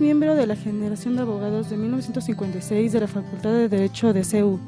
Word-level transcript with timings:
miembro 0.00 0.34
de 0.34 0.46
la 0.46 0.56
generación 0.56 1.16
de 1.16 1.22
abogados 1.22 1.70
de 1.70 1.76
1956 1.76 2.92
de 2.92 3.00
la 3.00 3.08
Facultad 3.08 3.50
de 3.50 3.68
Derecho 3.68 4.12
de 4.12 4.24
CEU, 4.24 4.58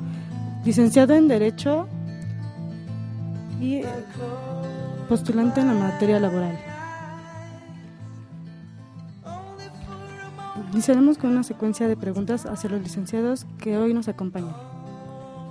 licenciado 0.64 1.14
en 1.14 1.28
Derecho 1.28 1.86
y 3.60 3.82
postulante 5.08 5.60
en 5.60 5.68
la 5.68 5.74
materia 5.74 6.18
laboral. 6.20 6.58
Iniciaremos 10.72 11.18
con 11.18 11.30
una 11.30 11.44
secuencia 11.44 11.86
de 11.86 11.96
preguntas 11.96 12.46
hacia 12.46 12.70
los 12.70 12.82
licenciados 12.82 13.46
que 13.58 13.78
hoy 13.78 13.94
nos 13.94 14.08
acompañan. 14.08 14.56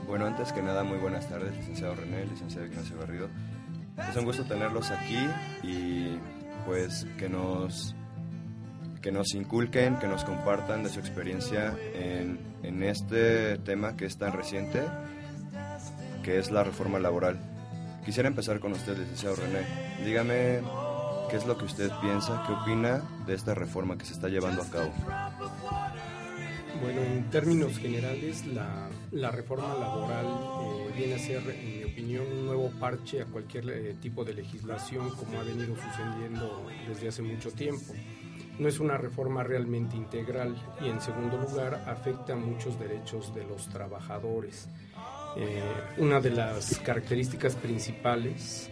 Bueno, 0.08 0.26
antes 0.26 0.52
que 0.52 0.62
nada, 0.62 0.84
muy 0.84 0.98
buenas 0.98 1.30
tardes, 1.30 1.56
licenciado 1.56 1.96
René, 1.96 2.26
licenciado 2.26 2.68
Ignacio 2.68 2.98
Garrido. 3.00 3.30
Es 4.10 4.16
un 4.18 4.26
gusto 4.26 4.44
tenerlos 4.44 4.92
aquí 4.92 5.18
y 5.64 6.18
pues 6.66 7.08
que 7.18 7.30
nos, 7.30 7.96
que 9.04 9.12
nos 9.12 9.36
inculquen, 9.36 10.00
que 10.00 10.08
nos 10.08 10.24
compartan 10.24 10.82
de 10.82 10.90
su 10.90 11.00
experiencia 11.00 11.78
en, 11.94 12.40
en 12.64 12.82
este 12.84 13.58
tema 13.60 13.98
que 13.98 14.06
es 14.06 14.18
tan 14.18 14.32
reciente, 14.32 14.82
que 16.24 16.40
es 16.40 16.50
la 16.52 16.64
reforma 16.64 17.00
laboral. 17.00 17.38
Quisiera 18.06 18.30
empezar 18.30 18.62
con 18.62 18.72
usted, 18.72 18.98
licenciado 18.98 19.36
René. 19.36 19.66
Dígame 20.06 20.62
qué 21.30 21.36
es 21.36 21.46
lo 21.46 21.58
que 21.58 21.66
usted 21.66 21.92
piensa, 22.02 22.44
qué 22.48 22.54
opina 22.54 23.04
de 23.28 23.34
esta 23.36 23.54
reforma 23.54 23.98
que 23.98 24.06
se 24.06 24.14
está 24.14 24.30
llevando 24.30 24.62
a 24.62 24.70
cabo. 24.70 24.92
Bueno, 26.82 27.02
en 27.02 27.30
términos 27.30 27.78
generales, 27.78 28.46
la, 28.48 28.90
la 29.12 29.32
reforma 29.32 29.74
laboral 29.76 30.26
eh, 30.26 30.94
viene 30.98 31.16
a 31.16 31.20
ser, 31.20 31.42
en 31.50 31.78
mi 31.78 31.84
opinión, 31.84 32.26
un 32.26 32.46
nuevo 32.46 32.72
parche 32.80 33.22
a 33.22 33.26
cualquier 33.26 33.70
eh, 33.70 33.96
tipo 34.02 34.24
de 34.24 34.34
legislación 34.34 35.10
como 35.12 35.40
ha 35.40 35.44
venido 35.44 35.76
sucediendo 35.76 36.66
desde 36.88 37.10
hace 37.10 37.22
mucho 37.22 37.52
tiempo. 37.52 37.94
No 38.60 38.68
es 38.68 38.80
una 38.80 38.98
reforma 38.98 39.44
realmente 39.44 39.98
integral 39.98 40.56
y, 40.82 40.88
en 40.88 41.02
segundo 41.02 41.38
lugar, 41.38 41.84
afecta 41.88 42.36
muchos 42.36 42.80
derechos 42.80 43.34
de 43.34 43.44
los 43.46 43.68
trabajadores. 43.70 44.68
Eh, 45.36 45.62
una 45.98 46.22
de 46.22 46.30
las 46.30 46.78
características 46.80 47.56
principales 47.56 48.70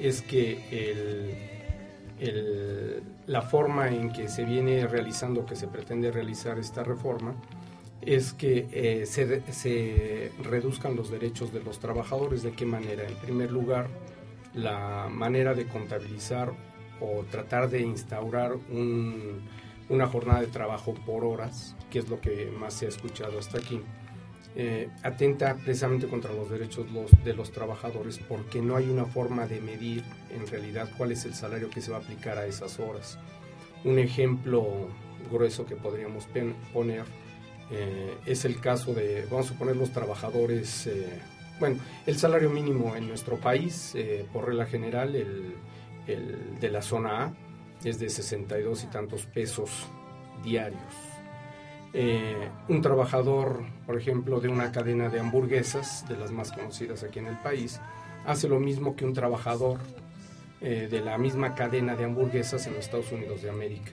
es 0.00 0.22
que 0.22 1.58
la 3.26 3.42
forma 3.42 3.88
en 3.88 4.10
que 4.10 4.28
se 4.28 4.44
viene 4.44 4.86
realizando, 4.86 5.44
que 5.44 5.54
se 5.54 5.68
pretende 5.68 6.10
realizar 6.10 6.58
esta 6.58 6.82
reforma, 6.82 7.34
es 8.00 8.32
que 8.32 8.66
eh, 8.72 9.06
se, 9.06 10.32
reduzcan 10.42 10.96
los 10.96 11.10
derechos 11.10 11.52
de 11.52 11.62
los 11.62 11.78
trabajadores. 11.78 12.42
¿De 12.42 12.52
qué 12.52 12.64
manera? 12.64 13.04
En 13.06 13.14
primer 13.16 13.50
lugar, 13.50 13.88
la 14.54 15.08
manera 15.10 15.54
de 15.54 15.66
contabilizar 15.66 16.52
o 17.00 17.24
tratar 17.30 17.68
de 17.70 17.80
instaurar 17.80 18.56
una 19.88 20.06
jornada 20.06 20.40
de 20.40 20.48
trabajo 20.48 20.94
por 21.06 21.24
horas, 21.24 21.76
que 21.90 21.98
es 22.00 22.08
lo 22.08 22.20
que 22.20 22.50
más 22.50 22.74
se 22.74 22.86
ha 22.86 22.88
escuchado 22.88 23.38
hasta 23.38 23.58
aquí 23.58 23.80
eh, 24.60 24.88
atenta 25.04 25.54
precisamente 25.54 26.08
contra 26.08 26.32
los 26.32 26.50
derechos 26.50 26.86
de 27.24 27.32
los 27.32 27.52
trabajadores 27.52 28.18
porque 28.18 28.60
no 28.60 28.74
hay 28.74 28.88
una 28.88 29.04
forma 29.04 29.46
de 29.46 29.60
medir 29.60 30.02
en 30.34 30.46
realidad 30.48 30.88
cuál 30.96 31.12
es 31.12 31.24
el 31.26 31.34
salario 31.34 31.70
que 31.70 31.80
se 31.80 31.92
va 31.92 31.98
a 31.98 32.00
aplicar 32.00 32.38
a 32.38 32.44
esas 32.44 32.80
horas. 32.80 33.20
Un 33.84 34.00
ejemplo 34.00 34.88
grueso 35.30 35.64
que 35.64 35.76
podríamos 35.76 36.26
poner 36.72 37.04
eh, 37.70 38.16
es 38.26 38.44
el 38.44 38.58
caso 38.60 38.94
de, 38.94 39.26
vamos 39.30 39.50
a 39.52 39.54
poner 39.54 39.76
los 39.76 39.92
trabajadores, 39.92 40.88
eh, 40.88 41.20
bueno, 41.60 41.78
el 42.06 42.16
salario 42.16 42.50
mínimo 42.50 42.96
en 42.96 43.06
nuestro 43.06 43.36
país, 43.36 43.94
por 44.32 44.46
regla 44.46 44.66
general, 44.66 45.14
el, 45.14 45.54
el 46.08 46.58
de 46.58 46.70
la 46.70 46.82
zona 46.82 47.24
A 47.24 47.32
es 47.84 48.00
de 48.00 48.08
62 48.08 48.84
y 48.84 48.86
tantos 48.88 49.26
pesos 49.26 49.86
diarios 50.42 51.08
eh, 51.94 52.50
un 52.68 52.82
trabajador, 52.82 53.62
por 53.86 53.96
ejemplo, 53.96 54.40
de 54.40 54.48
una 54.48 54.72
cadena 54.72 55.08
de 55.08 55.20
hamburguesas, 55.20 56.06
de 56.06 56.16
las 56.16 56.30
más 56.30 56.52
conocidas 56.52 57.02
aquí 57.02 57.18
en 57.18 57.26
el 57.26 57.38
país, 57.38 57.80
hace 58.26 58.48
lo 58.48 58.60
mismo 58.60 58.94
que 58.94 59.06
un 59.06 59.14
trabajador 59.14 59.78
eh, 60.60 60.88
de 60.90 61.00
la 61.00 61.16
misma 61.16 61.54
cadena 61.54 61.96
de 61.96 62.04
hamburguesas 62.04 62.66
en 62.66 62.74
los 62.74 62.84
Estados 62.84 63.10
Unidos 63.12 63.42
de 63.42 63.50
América. 63.50 63.92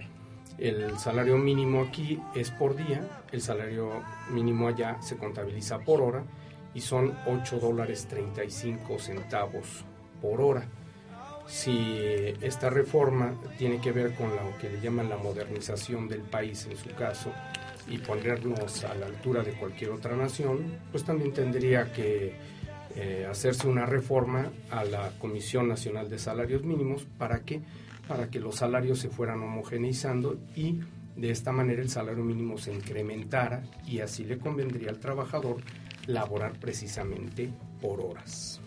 El 0.57 0.97
salario 0.97 1.37
mínimo 1.37 1.81
aquí 1.81 2.21
es 2.33 2.51
por 2.51 2.75
día, 2.75 3.23
el 3.31 3.41
salario 3.41 3.89
mínimo 4.29 4.67
allá 4.67 5.01
se 5.01 5.17
contabiliza 5.17 5.79
por 5.79 6.01
hora 6.01 6.23
y 6.73 6.81
son 6.81 7.13
8 7.27 7.59
dólares 7.59 8.07
35 8.09 8.99
centavos 8.99 9.85
por 10.21 10.41
hora. 10.41 10.67
Si 11.47 11.97
esta 12.41 12.69
reforma 12.69 13.39
tiene 13.57 13.79
que 13.79 13.91
ver 13.91 14.15
con 14.15 14.29
lo 14.29 14.57
que 14.59 14.69
le 14.69 14.81
llaman 14.81 15.09
la 15.09 15.17
modernización 15.17 16.07
del 16.07 16.21
país 16.21 16.67
en 16.69 16.77
su 16.77 16.89
caso, 16.95 17.31
y 17.87 17.97
ponernos 17.99 18.83
a 18.83 18.95
la 18.95 19.05
altura 19.05 19.43
de 19.43 19.53
cualquier 19.53 19.91
otra 19.91 20.15
nación, 20.15 20.79
pues 20.91 21.03
también 21.03 21.33
tendría 21.33 21.91
que 21.91 22.33
eh, 22.95 23.27
hacerse 23.29 23.67
una 23.67 23.85
reforma 23.85 24.51
a 24.71 24.83
la 24.83 25.11
Comisión 25.19 25.67
Nacional 25.67 26.09
de 26.09 26.17
Salarios 26.17 26.63
Mínimos. 26.63 27.05
¿Para 27.17 27.41
qué? 27.41 27.61
Para 28.07 28.29
que 28.29 28.39
los 28.39 28.55
salarios 28.55 28.99
se 28.99 29.09
fueran 29.09 29.41
homogeneizando 29.41 30.39
y 30.55 30.79
de 31.15 31.31
esta 31.31 31.51
manera 31.51 31.81
el 31.81 31.89
salario 31.89 32.23
mínimo 32.23 32.57
se 32.57 32.73
incrementara 32.73 33.63
y 33.85 33.99
así 33.99 34.25
le 34.25 34.37
convendría 34.37 34.89
al 34.89 34.99
trabajador 34.99 35.57
laborar 36.07 36.59
precisamente 36.59 37.51
por 37.81 38.01
horas. 38.01 38.59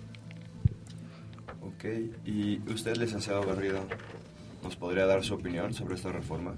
Ok, 1.62 1.84
y 2.24 2.58
usted, 2.70 2.96
licenciado 2.96 3.42
Garrido, 3.42 3.86
¿nos 4.62 4.76
podría 4.76 5.06
dar 5.06 5.24
su 5.24 5.34
opinión 5.34 5.74
sobre 5.74 5.94
esta 5.94 6.10
reforma? 6.12 6.54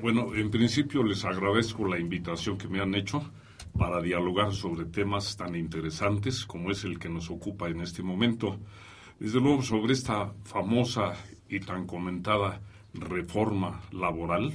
Bueno, 0.00 0.34
en 0.34 0.50
principio 0.50 1.02
les 1.02 1.24
agradezco 1.24 1.86
la 1.86 1.98
invitación 1.98 2.58
que 2.58 2.68
me 2.68 2.80
han 2.80 2.94
hecho 2.94 3.30
para 3.78 4.00
dialogar 4.00 4.52
sobre 4.52 4.84
temas 4.86 5.36
tan 5.36 5.54
interesantes 5.56 6.44
como 6.44 6.70
es 6.70 6.84
el 6.84 6.98
que 6.98 7.08
nos 7.08 7.30
ocupa 7.30 7.68
en 7.68 7.80
este 7.80 8.02
momento. 8.02 8.58
Desde 9.18 9.40
luego, 9.40 9.62
sobre 9.62 9.92
esta 9.92 10.32
famosa 10.44 11.14
y 11.48 11.60
tan 11.60 11.86
comentada 11.86 12.60
reforma 12.94 13.80
laboral, 13.92 14.52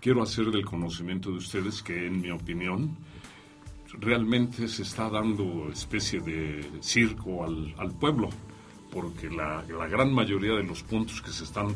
quiero 0.00 0.22
hacer 0.22 0.46
del 0.50 0.64
conocimiento 0.64 1.30
de 1.30 1.36
ustedes 1.36 1.82
que, 1.82 2.06
en 2.06 2.20
mi 2.20 2.30
opinión, 2.30 2.96
realmente 3.98 4.68
se 4.68 4.82
está 4.82 5.08
dando 5.08 5.68
especie 5.70 6.20
de 6.20 6.70
circo 6.80 7.44
al, 7.44 7.92
pueblo, 7.98 8.30
porque 8.92 9.30
la, 9.30 9.64
gran 9.88 10.12
mayoría 10.12 10.52
de 10.54 10.62
los 10.62 10.82
puntos 10.82 11.22
que 11.22 11.30
se 11.30 11.44
están 11.44 11.74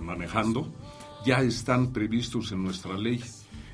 manejando 0.00 0.72
ya 1.26 1.40
están 1.40 1.92
previstos 1.92 2.52
en 2.52 2.62
nuestra 2.62 2.96
ley. 2.96 3.22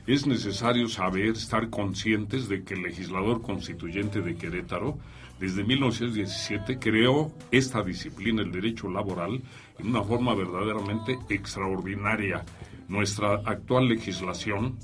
Es 0.06 0.26
necesario 0.26 0.88
saber, 0.88 1.36
estar 1.36 1.68
conscientes 1.68 2.48
de 2.48 2.64
que 2.64 2.74
el 2.74 2.82
legislador 2.82 3.42
constituyente 3.42 4.22
de 4.22 4.36
Querétaro, 4.36 4.98
desde 5.38 5.62
1917, 5.62 6.78
creó 6.78 7.32
esta 7.50 7.82
disciplina, 7.82 8.42
el 8.42 8.50
derecho 8.50 8.88
laboral, 8.88 9.42
en 9.78 9.88
una 9.88 10.02
forma 10.02 10.34
verdaderamente 10.34 11.18
extraordinaria. 11.28 12.44
Nuestra 12.88 13.34
actual 13.44 13.88
legislación 13.88 14.78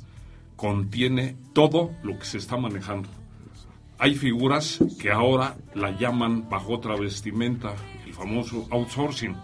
contiene 0.54 1.36
todo 1.52 1.92
lo 2.02 2.18
que 2.18 2.24
se 2.24 2.38
está 2.38 2.56
manejando. 2.56 3.08
Hay 3.98 4.14
figuras 4.14 4.78
que 5.00 5.10
ahora 5.10 5.56
la 5.74 5.90
llaman 5.90 6.48
bajo 6.50 6.74
otra 6.74 6.96
vestimenta, 6.96 7.74
el 8.04 8.12
famoso 8.12 8.66
outsourcing. 8.70 9.34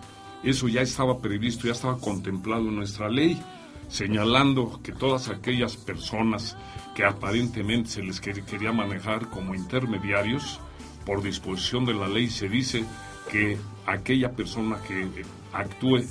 Eso 0.44 0.68
ya 0.68 0.82
estaba 0.82 1.20
previsto, 1.20 1.66
ya 1.66 1.72
estaba 1.72 1.98
contemplado 1.98 2.68
en 2.68 2.76
nuestra 2.76 3.08
ley, 3.08 3.40
señalando 3.88 4.80
que 4.82 4.92
todas 4.92 5.28
aquellas 5.28 5.76
personas 5.76 6.56
que 6.94 7.04
aparentemente 7.04 7.88
se 7.88 8.02
les 8.02 8.20
quería 8.20 8.72
manejar 8.72 9.30
como 9.30 9.54
intermediarios, 9.54 10.60
por 11.06 11.22
disposición 11.22 11.84
de 11.84 11.94
la 11.94 12.06
ley 12.06 12.28
se 12.28 12.48
dice 12.48 12.84
que 13.30 13.56
aquella 13.86 14.32
persona 14.32 14.76
que 14.86 15.24
actúe, 15.52 16.04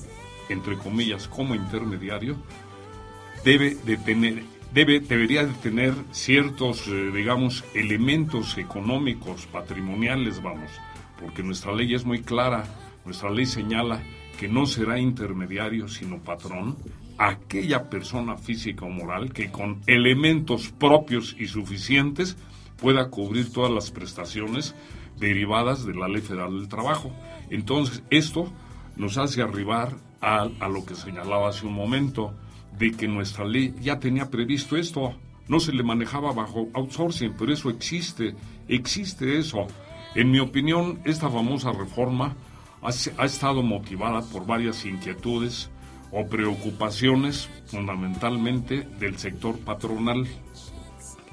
entre 0.49 0.77
comillas, 0.77 1.27
como 1.27 1.53
intermediario, 1.55 2.38
debe 3.43 3.75
de 3.75 3.97
tener, 3.97 4.43
debe, 4.73 5.00
debería 5.00 5.45
de 5.45 5.53
tener 5.53 5.94
ciertos, 6.12 6.88
eh, 6.88 7.12
digamos, 7.13 7.63
elementos 7.73 8.57
económicos, 8.57 9.45
patrimoniales, 9.47 10.41
vamos, 10.41 10.71
porque 11.19 11.44
nuestra 11.44 11.73
ley 11.73 11.94
es 11.94 12.06
muy 12.06 12.21
clara, 12.21 12.63
nuestra 13.06 13.29
ley 13.29 13.45
señala 13.45 14.01
que 14.39 14.47
no 14.47 14.65
será 14.65 15.00
intermediario 15.00 15.88
sino 15.88 16.18
patrón, 16.19 16.77
aquella 17.18 17.89
persona 17.89 18.38
física 18.38 18.85
o 18.85 18.89
moral 18.89 19.31
que 19.31 19.51
con 19.51 19.81
elementos 19.85 20.69
propios 20.69 21.35
y 21.38 21.45
suficientes 21.45 22.38
pueda 22.77 23.09
cubrir 23.09 23.53
todas 23.53 23.71
las 23.71 23.91
prestaciones 23.91 24.74
derivadas 25.19 25.85
de 25.85 25.94
la 25.94 26.07
Ley 26.07 26.21
Federal 26.21 26.57
del 26.57 26.67
Trabajo. 26.67 27.12
Entonces, 27.51 28.01
esto 28.09 28.51
nos 28.95 29.19
hace 29.19 29.44
arribar 29.44 29.95
a, 30.19 30.50
a 30.59 30.67
lo 30.67 30.83
que 30.83 30.95
señalaba 30.95 31.50
hace 31.50 31.67
un 31.67 31.74
momento, 31.74 32.33
de 32.77 32.91
que 32.91 33.07
nuestra 33.07 33.45
ley 33.45 33.73
ya 33.81 34.00
tenía 34.00 34.29
previsto 34.29 34.77
esto. 34.77 35.15
No 35.47 35.59
se 35.59 35.73
le 35.73 35.83
manejaba 35.83 36.31
bajo 36.31 36.69
outsourcing, 36.73 37.33
pero 37.38 37.53
eso 37.53 37.69
existe, 37.69 38.35
existe 38.68 39.38
eso. 39.38 39.68
En 40.15 40.31
mi 40.31 40.39
opinión, 40.39 41.00
esta 41.06 41.29
famosa 41.29 41.71
reforma 41.71 42.35
ha, 42.81 43.25
estado 43.25 43.62
motivada 43.62 44.21
por 44.21 44.45
varias 44.45 44.85
inquietudes, 44.85 45.69
o 46.12 46.27
preocupaciones 46.27 47.50
fundamentalmente 47.68 48.81
del 49.00 49.17
sector 49.17 49.57
patronal. 49.59 50.27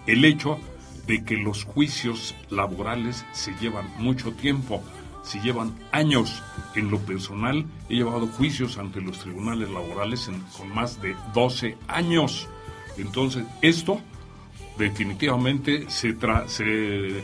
El 0.07 0.25
hecho 0.25 0.59
de 1.07 1.25
que 1.25 1.37
los 1.37 1.65
juicios 1.65 2.35
laborales 2.51 3.25
se 3.33 3.53
llevan 3.61 3.87
mucho 3.99 4.33
tiempo, 4.33 4.83
se 5.29 5.41
llevan 5.41 5.75
años. 5.93 6.43
En 6.75 6.91
lo 6.91 6.99
personal, 6.99 7.67
he 7.91 7.97
llevado 7.97 8.27
juicios 8.29 8.79
ante 8.79 9.03
los 9.03 9.19
tribunales 9.19 9.71
laborales 9.71 10.31
con 10.57 10.75
más 10.75 11.03
de 11.03 11.15
12 11.35 11.77
años. 11.87 12.49
Entonces, 12.97 13.45
esto 13.61 14.01
definitivamente 14.79 15.91
se, 15.91 16.17
se 16.47 16.65
eh, 16.65 17.23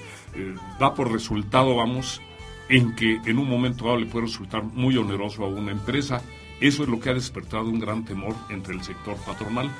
da 0.78 0.92
por 0.92 1.10
resultado, 1.10 1.76
vamos, 1.76 2.20
en 2.68 2.94
que 2.94 3.20
en 3.24 3.38
un 3.38 3.48
momento 3.48 3.86
dado 3.86 3.96
le 3.96 4.06
puede 4.06 4.26
resultar 4.26 4.62
muy 4.62 4.98
oneroso 4.98 5.44
a 5.44 5.48
una 5.48 5.72
empresa. 5.72 6.20
Eso 6.60 6.82
es 6.82 6.88
lo 6.90 7.00
que 7.00 7.08
ha 7.08 7.14
despertado 7.14 7.64
un 7.64 7.80
gran 7.80 8.04
temor 8.04 8.34
entre 8.50 8.74
el 8.74 8.82
sector 8.82 9.16
patronal. 9.24 9.70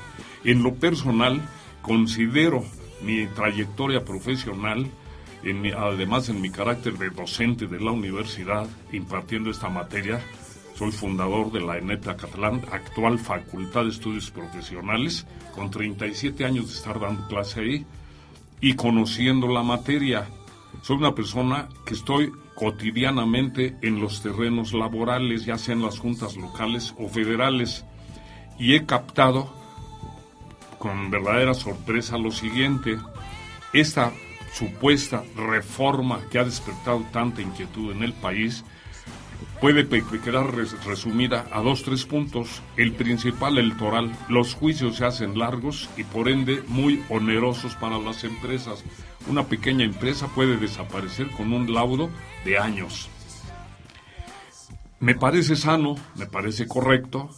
En 0.44 0.62
lo 0.62 0.74
personal, 0.74 1.42
considero 1.82 2.64
mi 3.02 3.26
trayectoria 3.26 4.02
profesional, 4.02 4.86
además 5.76 6.28
en 6.28 6.40
mi 6.40 6.50
carácter 6.50 6.96
de 6.96 7.10
docente 7.10 7.66
de 7.66 7.80
la 7.80 7.90
universidad, 7.90 8.66
impartiendo 8.92 9.50
esta 9.50 9.68
materia, 9.68 10.20
soy 10.74 10.90
fundador 10.90 11.52
de 11.52 11.60
la 11.60 11.78
ENETA 11.78 12.16
Catalán, 12.16 12.62
actual 12.72 13.18
Facultad 13.18 13.84
de 13.84 13.90
Estudios 13.90 14.30
Profesionales, 14.30 15.26
con 15.54 15.70
37 15.70 16.44
años 16.44 16.68
de 16.68 16.74
estar 16.74 16.98
dando 16.98 17.28
clase 17.28 17.60
ahí 17.60 17.86
y 18.60 18.74
conociendo 18.74 19.46
la 19.46 19.62
materia. 19.62 20.26
Soy 20.82 20.96
una 20.96 21.14
persona 21.14 21.68
que 21.86 21.94
estoy 21.94 22.32
cotidianamente 22.54 23.76
en 23.82 24.00
los 24.00 24.22
terrenos 24.22 24.72
laborales, 24.72 25.44
ya 25.44 25.58
sea 25.58 25.74
en 25.74 25.82
las 25.82 25.98
juntas 25.98 26.36
locales 26.36 26.94
o 26.98 27.08
federales, 27.08 27.84
y 28.58 28.74
he 28.74 28.86
captado 28.86 29.52
con 30.78 31.10
verdadera 31.10 31.54
sorpresa 31.54 32.18
lo 32.18 32.30
siguiente, 32.30 32.98
esta 33.72 34.12
supuesta 34.54 35.24
reforma 35.36 36.20
que 36.30 36.38
ha 36.38 36.44
despertado 36.44 37.04
tanta 37.12 37.42
inquietud 37.42 37.92
en 37.92 38.02
el 38.02 38.12
país 38.12 38.64
puede 39.60 39.86
quedar 40.20 40.54
resumida 40.84 41.46
a 41.50 41.60
dos, 41.60 41.82
tres 41.82 42.04
puntos. 42.04 42.62
El 42.76 42.92
principal, 42.92 43.58
electoral. 43.58 44.12
Los 44.28 44.54
juicios 44.54 44.96
se 44.96 45.06
hacen 45.06 45.38
largos 45.38 45.88
y 45.96 46.04
por 46.04 46.28
ende 46.28 46.62
muy 46.68 47.02
onerosos 47.08 47.74
para 47.74 47.98
las 47.98 48.24
empresas. 48.24 48.84
Una 49.26 49.44
pequeña 49.44 49.84
empresa 49.84 50.28
puede 50.28 50.56
desaparecer 50.56 51.30
con 51.30 51.52
un 51.52 51.72
laudo 51.72 52.10
de 52.44 52.58
años. 52.58 53.08
Me 55.00 55.14
parece 55.14 55.56
sano, 55.56 55.96
me 56.16 56.26
parece 56.26 56.66
correcto 56.66 57.30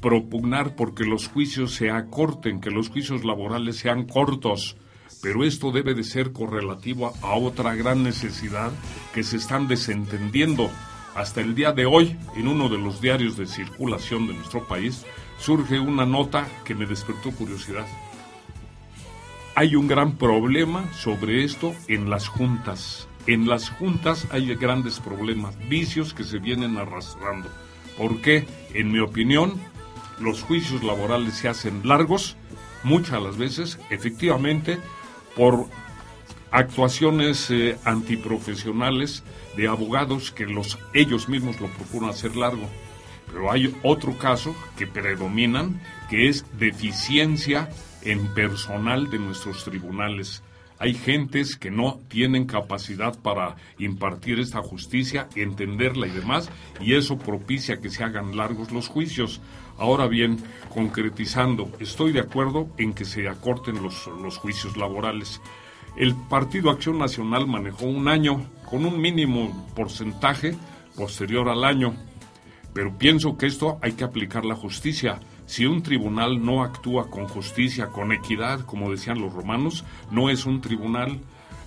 propugnar 0.00 0.74
porque 0.74 1.04
los 1.04 1.28
juicios 1.28 1.74
se 1.74 1.90
acorten, 1.90 2.60
que 2.60 2.70
los 2.70 2.88
juicios 2.88 3.24
laborales 3.24 3.76
sean 3.76 4.06
cortos, 4.06 4.76
pero 5.22 5.44
esto 5.44 5.70
debe 5.70 5.94
de 5.94 6.02
ser 6.02 6.32
correlativo 6.32 7.14
a 7.22 7.34
otra 7.34 7.74
gran 7.76 8.02
necesidad 8.02 8.72
que 9.14 9.22
se 9.22 9.36
están 9.36 9.68
desentendiendo. 9.68 10.68
Hasta 11.14 11.40
el 11.40 11.54
día 11.54 11.72
de 11.72 11.86
hoy, 11.86 12.18
en 12.34 12.48
uno 12.48 12.68
de 12.68 12.78
los 12.78 13.00
diarios 13.00 13.36
de 13.36 13.46
circulación 13.46 14.26
de 14.26 14.34
nuestro 14.34 14.66
país, 14.66 15.04
surge 15.38 15.78
una 15.78 16.04
nota 16.04 16.48
que 16.64 16.74
me 16.74 16.86
despertó 16.86 17.30
curiosidad. 17.30 17.86
Hay 19.54 19.76
un 19.76 19.86
gran 19.86 20.16
problema 20.16 20.92
sobre 20.92 21.44
esto 21.44 21.72
en 21.86 22.10
las 22.10 22.26
juntas. 22.26 23.06
En 23.28 23.48
las 23.48 23.70
juntas 23.70 24.26
hay 24.32 24.52
grandes 24.56 24.98
problemas, 24.98 25.56
vicios 25.68 26.14
que 26.14 26.24
se 26.24 26.38
vienen 26.38 26.78
arrastrando. 26.78 27.48
¿Por 27.96 28.20
qué? 28.22 28.44
En 28.74 28.90
mi 28.90 28.98
opinión, 28.98 29.60
los 30.18 30.42
juicios 30.42 30.82
laborales 30.82 31.34
se 31.34 31.48
hacen 31.48 31.82
largos, 31.84 32.36
muchas 32.82 33.22
las 33.22 33.36
veces, 33.36 33.78
efectivamente, 33.90 34.80
por 35.36 35.66
actuaciones 36.50 37.50
eh, 37.50 37.78
antiprofesionales 37.84 39.22
de 39.56 39.68
abogados 39.68 40.30
que 40.30 40.46
los, 40.46 40.78
ellos 40.92 41.28
mismos 41.28 41.60
lo 41.60 41.68
procuran 41.68 42.10
hacer 42.10 42.36
largo. 42.36 42.68
Pero 43.26 43.50
hay 43.50 43.74
otro 43.82 44.16
caso 44.18 44.54
que 44.76 44.86
predominan, 44.86 45.80
que 46.10 46.28
es 46.28 46.44
deficiencia 46.58 47.70
en 48.02 48.34
personal 48.34 49.10
de 49.10 49.18
nuestros 49.18 49.64
tribunales. 49.64 50.42
Hay 50.82 50.94
gentes 50.94 51.54
que 51.54 51.70
no 51.70 52.00
tienen 52.08 52.44
capacidad 52.44 53.16
para 53.16 53.54
impartir 53.78 54.40
esta 54.40 54.60
justicia, 54.62 55.28
entenderla 55.36 56.08
y 56.08 56.10
demás, 56.10 56.50
y 56.80 56.94
eso 56.94 57.18
propicia 57.18 57.80
que 57.80 57.88
se 57.88 58.02
hagan 58.02 58.36
largos 58.36 58.72
los 58.72 58.88
juicios. 58.88 59.40
Ahora 59.78 60.08
bien, 60.08 60.42
concretizando, 60.74 61.70
estoy 61.78 62.10
de 62.10 62.18
acuerdo 62.18 62.66
en 62.78 62.94
que 62.94 63.04
se 63.04 63.28
acorten 63.28 63.80
los, 63.80 64.08
los 64.08 64.38
juicios 64.38 64.76
laborales. 64.76 65.40
El 65.96 66.16
Partido 66.16 66.68
Acción 66.68 66.98
Nacional 66.98 67.46
manejó 67.46 67.84
un 67.86 68.08
año 68.08 68.50
con 68.68 68.84
un 68.84 69.00
mínimo 69.00 69.68
porcentaje 69.76 70.56
posterior 70.96 71.48
al 71.48 71.62
año, 71.62 71.94
pero 72.74 72.98
pienso 72.98 73.38
que 73.38 73.46
esto 73.46 73.78
hay 73.82 73.92
que 73.92 74.02
aplicar 74.02 74.44
la 74.44 74.56
justicia. 74.56 75.20
Si 75.46 75.66
un 75.66 75.82
tribunal 75.82 76.44
no 76.44 76.62
actúa 76.62 77.10
con 77.10 77.26
justicia, 77.28 77.88
con 77.88 78.12
equidad, 78.12 78.60
como 78.60 78.90
decían 78.90 79.20
los 79.20 79.32
romanos, 79.32 79.84
no 80.10 80.30
es 80.30 80.46
un 80.46 80.60
tribunal. 80.60 81.20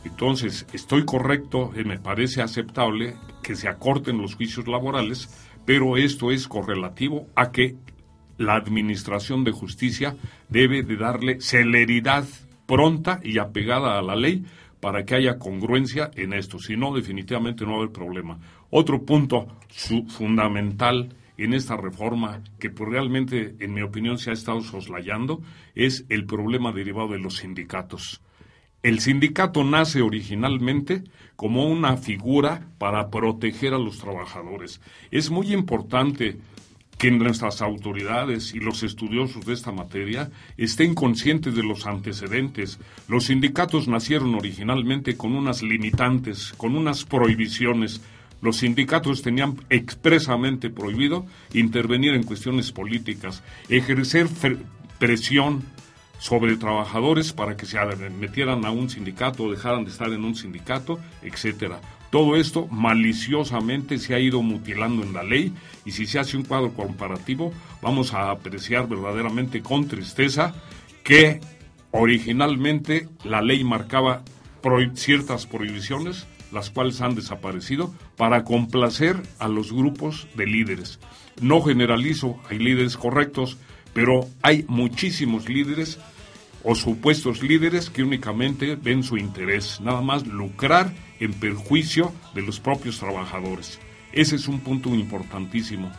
Entonces, 0.04 0.66
estoy 0.74 1.06
correcto, 1.06 1.72
y 1.75 1.83
me 1.83 2.00
parece 2.00 2.42
aceptable 2.42 3.16
que 3.44 3.56
se 3.56 3.68
acorten 3.68 4.22
los 4.22 4.36
juicios 4.36 4.68
laborales, 4.68 5.30
pero 5.66 5.98
esto 5.98 6.31
es 6.31 6.48
correlativo 6.48 7.27
a 7.36 7.51
que 7.51 7.75
la 8.38 8.56
Administración 8.56 9.44
de 9.44 9.51
Justicia 9.51 10.16
debe 10.50 10.83
de 10.83 10.98
darle 10.98 11.42
celeridad 11.42 12.25
pronta 12.66 13.19
y 13.24 13.38
apegada 13.38 13.98
a 13.98 14.01
la 14.01 14.15
ley 14.15 14.46
para 14.79 15.05
que 15.05 15.15
haya 15.15 15.39
congruencia 15.39 16.12
en 16.15 16.34
esto. 16.34 16.60
Si 16.60 16.75
no, 16.75 16.94
definitivamente 16.94 17.65
no 17.65 17.72
va 17.72 17.77
a 17.77 17.79
haber 17.82 17.91
problema. 17.91 18.39
Otro 18.70 19.03
punto 19.03 19.48
fundamental 20.10 21.15
en 21.38 21.54
esta 21.54 21.77
reforma 21.77 22.42
que 22.60 22.70
pues, 22.70 22.89
realmente, 22.89 23.56
en 23.60 23.74
mi 23.74 23.82
opinión, 23.82 24.18
se 24.18 24.30
ha 24.30 24.34
estado 24.34 24.62
soslayando 24.62 25.42
es 25.74 26.06
el 26.10 26.25
problema 26.25 26.72
derivado 26.72 27.10
de 27.10 27.20
los 27.20 27.38
sindicatos. 27.38 28.22
El 28.84 29.00
sindicato 29.00 29.63
nace 29.63 30.01
originalmente 30.01 31.04
como 31.36 31.65
una 31.65 31.98
figura 31.98 32.68
para 32.77 33.10
proteger 33.10 33.74
a 33.74 33.80
los 33.80 33.98
trabajadores. 33.98 34.80
Es 35.10 35.32
muy 35.32 35.54
importante 35.54 36.38
que 36.98 37.12
nuestras 37.12 37.62
autoridades 37.62 38.54
y 38.54 38.60
los 38.60 38.84
estudiosos 38.84 39.46
de 39.46 39.54
esta 39.54 39.72
materia 39.72 40.30
estén 40.56 40.96
conscientes 40.96 41.56
de 41.56 41.63
los 41.63 41.86
antecedentes. 41.86 42.80
Los 43.08 43.25
sindicatos 43.25 43.88
nacieron 43.88 44.36
originalmente 44.36 45.18
con 45.18 45.36
unas 45.36 45.62
limitantes, 45.62 46.54
con 46.56 46.75
unas 46.75 47.04
prohibiciones. 47.04 48.01
Los 48.46 48.58
sindicatos 48.58 49.24
tenían 49.24 49.56
expresamente 49.72 50.70
prohibido 50.70 51.25
intervenir 51.52 52.14
en 52.14 52.22
cuestiones 52.22 52.72
políticas, 52.72 53.42
ejercer 53.70 54.28
presión 55.00 55.64
sobre 56.20 56.56
trabajadores 56.56 57.34
para 57.34 57.58
que 57.58 57.66
se 57.66 57.80
metieran 58.20 58.64
a 58.64 58.70
un 58.70 58.88
sindicato 58.92 59.46
o 59.46 59.52
dejaran 59.52 59.84
de 59.84 59.90
estar 59.90 60.12
en 60.12 60.24
un 60.24 60.36
sindicato, 60.36 61.00
etcétera. 61.24 61.82
Todo 62.12 62.36
esto 62.36 62.68
maliciosamente 62.68 63.98
se 63.98 64.14
ha 64.14 64.20
ido 64.20 64.44
mutilando 64.44 65.02
en 65.02 65.14
la 65.14 65.24
ley 65.24 65.52
y 65.84 65.94
si 65.94 66.06
se 66.06 66.20
hace 66.20 66.38
un 66.38 66.44
cuadro 66.44 66.72
comparativo 66.72 67.52
vamos 67.82 68.14
a 68.14 68.30
apreciar 68.30 68.88
verdaderamente 68.88 69.64
con 69.64 69.88
tristeza 69.88 70.54
que 71.04 71.42
originalmente 71.90 73.10
la 73.24 73.42
ley 73.42 73.64
marcaba 73.64 74.22
ciertas 74.94 75.46
prohibiciones, 75.46 76.25
las 76.55 76.71
cuales 76.71 77.01
han 77.01 77.13
desaparecido, 77.13 77.93
para 78.17 78.43
complacer 78.43 79.21
a 79.38 79.47
los 79.47 79.71
grupos 79.71 80.27
de 80.35 80.47
líderes. 80.47 81.00
No 81.41 81.62
generalizo, 81.62 82.39
hay 82.50 82.57
líderes 82.57 82.97
correctos, 82.97 83.57
pero 83.93 84.27
hay 84.41 84.65
muchísimos 84.67 85.47
líderes 85.47 86.00
o 86.63 86.74
supuestos 86.74 87.43
líderes 87.43 87.89
que 87.91 88.03
únicamente 88.03 88.75
ven 88.75 89.03
su 89.03 89.17
interés, 89.17 89.79
nada 89.81 90.01
más 90.01 90.25
lucrar 90.25 90.91
en 91.19 91.33
perjuicio 91.33 92.12
de 92.33 92.41
los 92.41 92.59
propios 92.59 93.00
trabajadores. 93.00 93.79
Ese 94.13 94.38
es 94.38 94.47
un 94.47 94.62
punto 94.62 94.89
importantísimo. 94.89 95.91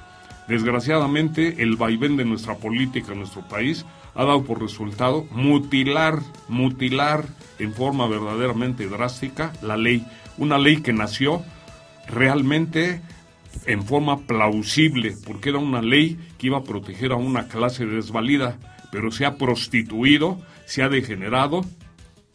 Desgraciadamente, 0.48 1.62
el 1.62 1.76
vaivén 1.76 2.16
de 2.16 2.24
nuestra 2.24 2.56
política 2.56 3.12
en 3.12 3.18
nuestro 3.18 3.46
país 3.46 3.84
ha 4.14 4.24
dado 4.24 4.44
por 4.44 4.60
resultado 4.60 5.26
mutilar, 5.30 6.20
mutilar 6.48 7.26
en 7.58 7.72
forma 7.72 8.06
verdaderamente 8.08 8.86
drástica 8.86 9.52
la 9.62 9.76
ley. 9.76 10.06
Una 10.38 10.58
ley 10.58 10.78
que 10.82 10.92
nació 10.92 11.42
realmente 12.08 13.00
en 13.66 13.82
forma 13.84 14.26
plausible, 14.26 15.14
porque 15.24 15.48
era 15.50 15.58
una 15.58 15.82
ley 15.82 16.18
que 16.38 16.48
iba 16.48 16.58
a 16.58 16.64
proteger 16.64 17.12
a 17.12 17.16
una 17.16 17.48
clase 17.48 17.86
desvalida, 17.86 18.58
pero 18.92 19.10
se 19.10 19.24
ha 19.24 19.36
prostituido, 19.36 20.40
se 20.66 20.82
ha 20.82 20.88
degenerado 20.88 21.64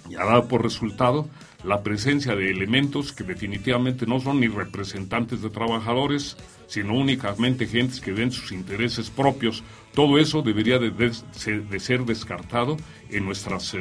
y 0.10 0.15
ha 0.15 0.25
dado 0.25 0.48
por 0.48 0.63
resultado 0.63 1.29
la 1.63 1.84
presencia 1.84 2.36
de 2.36 2.50
elementos 2.50 3.13
que 3.13 3.24
definitivamente 3.24 4.08
no 4.08 4.20
son 4.20 4.39
ni 4.39 4.48
representantes 4.48 5.41
de 5.41 5.50
trabajadores, 5.50 6.38
sino 6.67 6.96
únicamente 6.96 7.67
gentes 7.67 8.01
que 8.01 8.12
ven 8.12 8.31
sus 8.31 8.51
intereses 8.51 9.10
propios. 9.10 9.63
Todo 9.93 10.17
eso 10.17 10.41
debería 10.41 10.79
de, 10.79 11.13
ser 11.34 12.05
descartado 12.05 12.77
en, 13.10 13.25
nuestras, 13.25 13.74
eh, 13.75 13.77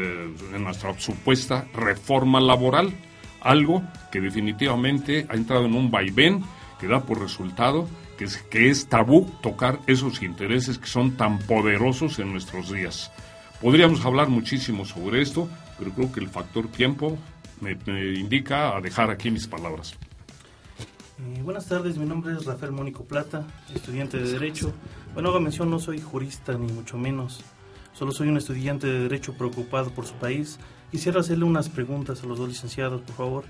en 0.54 0.62
nuestra 0.62 0.98
supuesta 0.98 1.66
reforma 1.72 2.40
laboral, 2.40 2.92
algo 3.40 3.82
que 4.10 4.20
definitivamente 4.20 5.26
ha 5.28 5.34
entrado 5.34 5.66
en 5.66 5.74
un 5.74 5.90
vaivén 5.90 6.42
que 6.78 6.86
da 6.88 7.02
por 7.04 7.20
resultado 7.20 7.88
que 8.50 8.68
es, 8.68 8.86
tabú 8.86 9.30
tocar 9.40 9.78
esos 9.86 10.22
intereses 10.22 10.78
que 10.78 10.86
son 10.86 11.12
tan 11.16 11.38
poderosos 11.38 12.18
en 12.18 12.32
nuestros 12.32 12.70
días. 12.70 13.10
Podríamos 13.62 14.04
hablar 14.04 14.28
muchísimo 14.28 14.84
sobre 14.84 15.22
esto, 15.22 15.48
pero 15.78 15.92
creo 15.92 16.12
que 16.12 16.20
el 16.20 16.28
factor 16.28 16.68
tiempo 16.68 17.16
me, 17.60 17.72
indica 18.14 18.76
a 18.76 18.80
dejar 18.80 19.10
aquí 19.10 19.30
mis 19.30 19.46
palabras. 19.46 19.94
Eh, 21.18 21.40
buenas 21.42 21.66
tardes, 21.66 21.96
mi 21.96 22.04
nombre 22.04 22.34
es 22.34 22.44
Rafael 22.44 22.72
Mónico 22.72 23.04
Plata, 23.04 23.46
estudiante 23.74 24.18
de 24.18 24.32
Derecho. 24.32 24.72
Bueno, 25.14 25.30
hago 25.30 25.40
mención, 25.40 25.70
no 25.70 25.78
soy 25.78 26.00
jurista 26.00 26.52
ni 26.52 26.70
mucho 26.72 26.98
menos, 26.98 27.42
solo 27.92 28.12
soy 28.12 28.28
un 28.28 28.36
estudiante 28.36 28.86
de 28.86 29.00
Derecho 29.00 29.34
preocupado 29.34 29.90
por 29.90 30.06
su 30.06 30.14
país. 30.14 30.58
Quisiera 30.90 31.20
hacerle 31.20 31.44
unas 31.44 31.68
preguntas 31.68 32.22
a 32.22 32.26
los 32.26 32.38
dos 32.38 32.48
licenciados, 32.48 33.00
por 33.02 33.14
favor. 33.14 33.44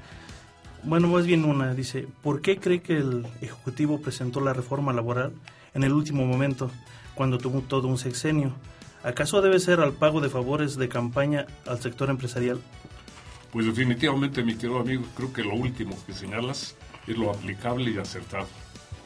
Bueno, 0.83 1.09
más 1.09 1.27
bien 1.27 1.45
una, 1.45 1.75
dice, 1.75 2.07
¿por 2.23 2.41
qué 2.41 2.59
cree 2.59 2.81
que 2.81 2.97
el 2.99 3.27
Ejecutivo 3.41 4.01
presentó 4.01 4.41
la 4.41 4.53
reforma 4.53 4.93
laboral 4.93 5.33
en 5.75 5.85
el 5.85 5.93
último 5.93 6.25
momento, 6.27 6.71
cuando 7.15 7.39
tuvo 7.39 7.61
todo 7.61 7.89
un 7.89 7.99
sexenio? 7.99 8.55
¿Acaso 9.03 9.41
debe 9.41 9.59
ser 9.61 9.81
al 9.81 9.93
pago 9.93 10.21
de 10.21 10.29
favores 10.29 10.77
de 10.77 10.89
campaña 10.89 11.47
al 11.67 11.81
sector 11.81 12.11
empresarial? 12.11 12.61
Pues 13.53 13.67
definitivamente, 13.67 14.43
mi 14.43 14.55
querido 14.55 14.79
amigo, 14.79 15.05
creo 15.17 15.33
que 15.33 15.43
lo 15.43 15.55
último 15.55 15.97
que 16.07 16.13
señalas 16.13 16.77
es 17.07 17.17
lo 17.17 17.31
aplicable 17.31 17.91
y 17.91 17.99
acertado. 17.99 18.47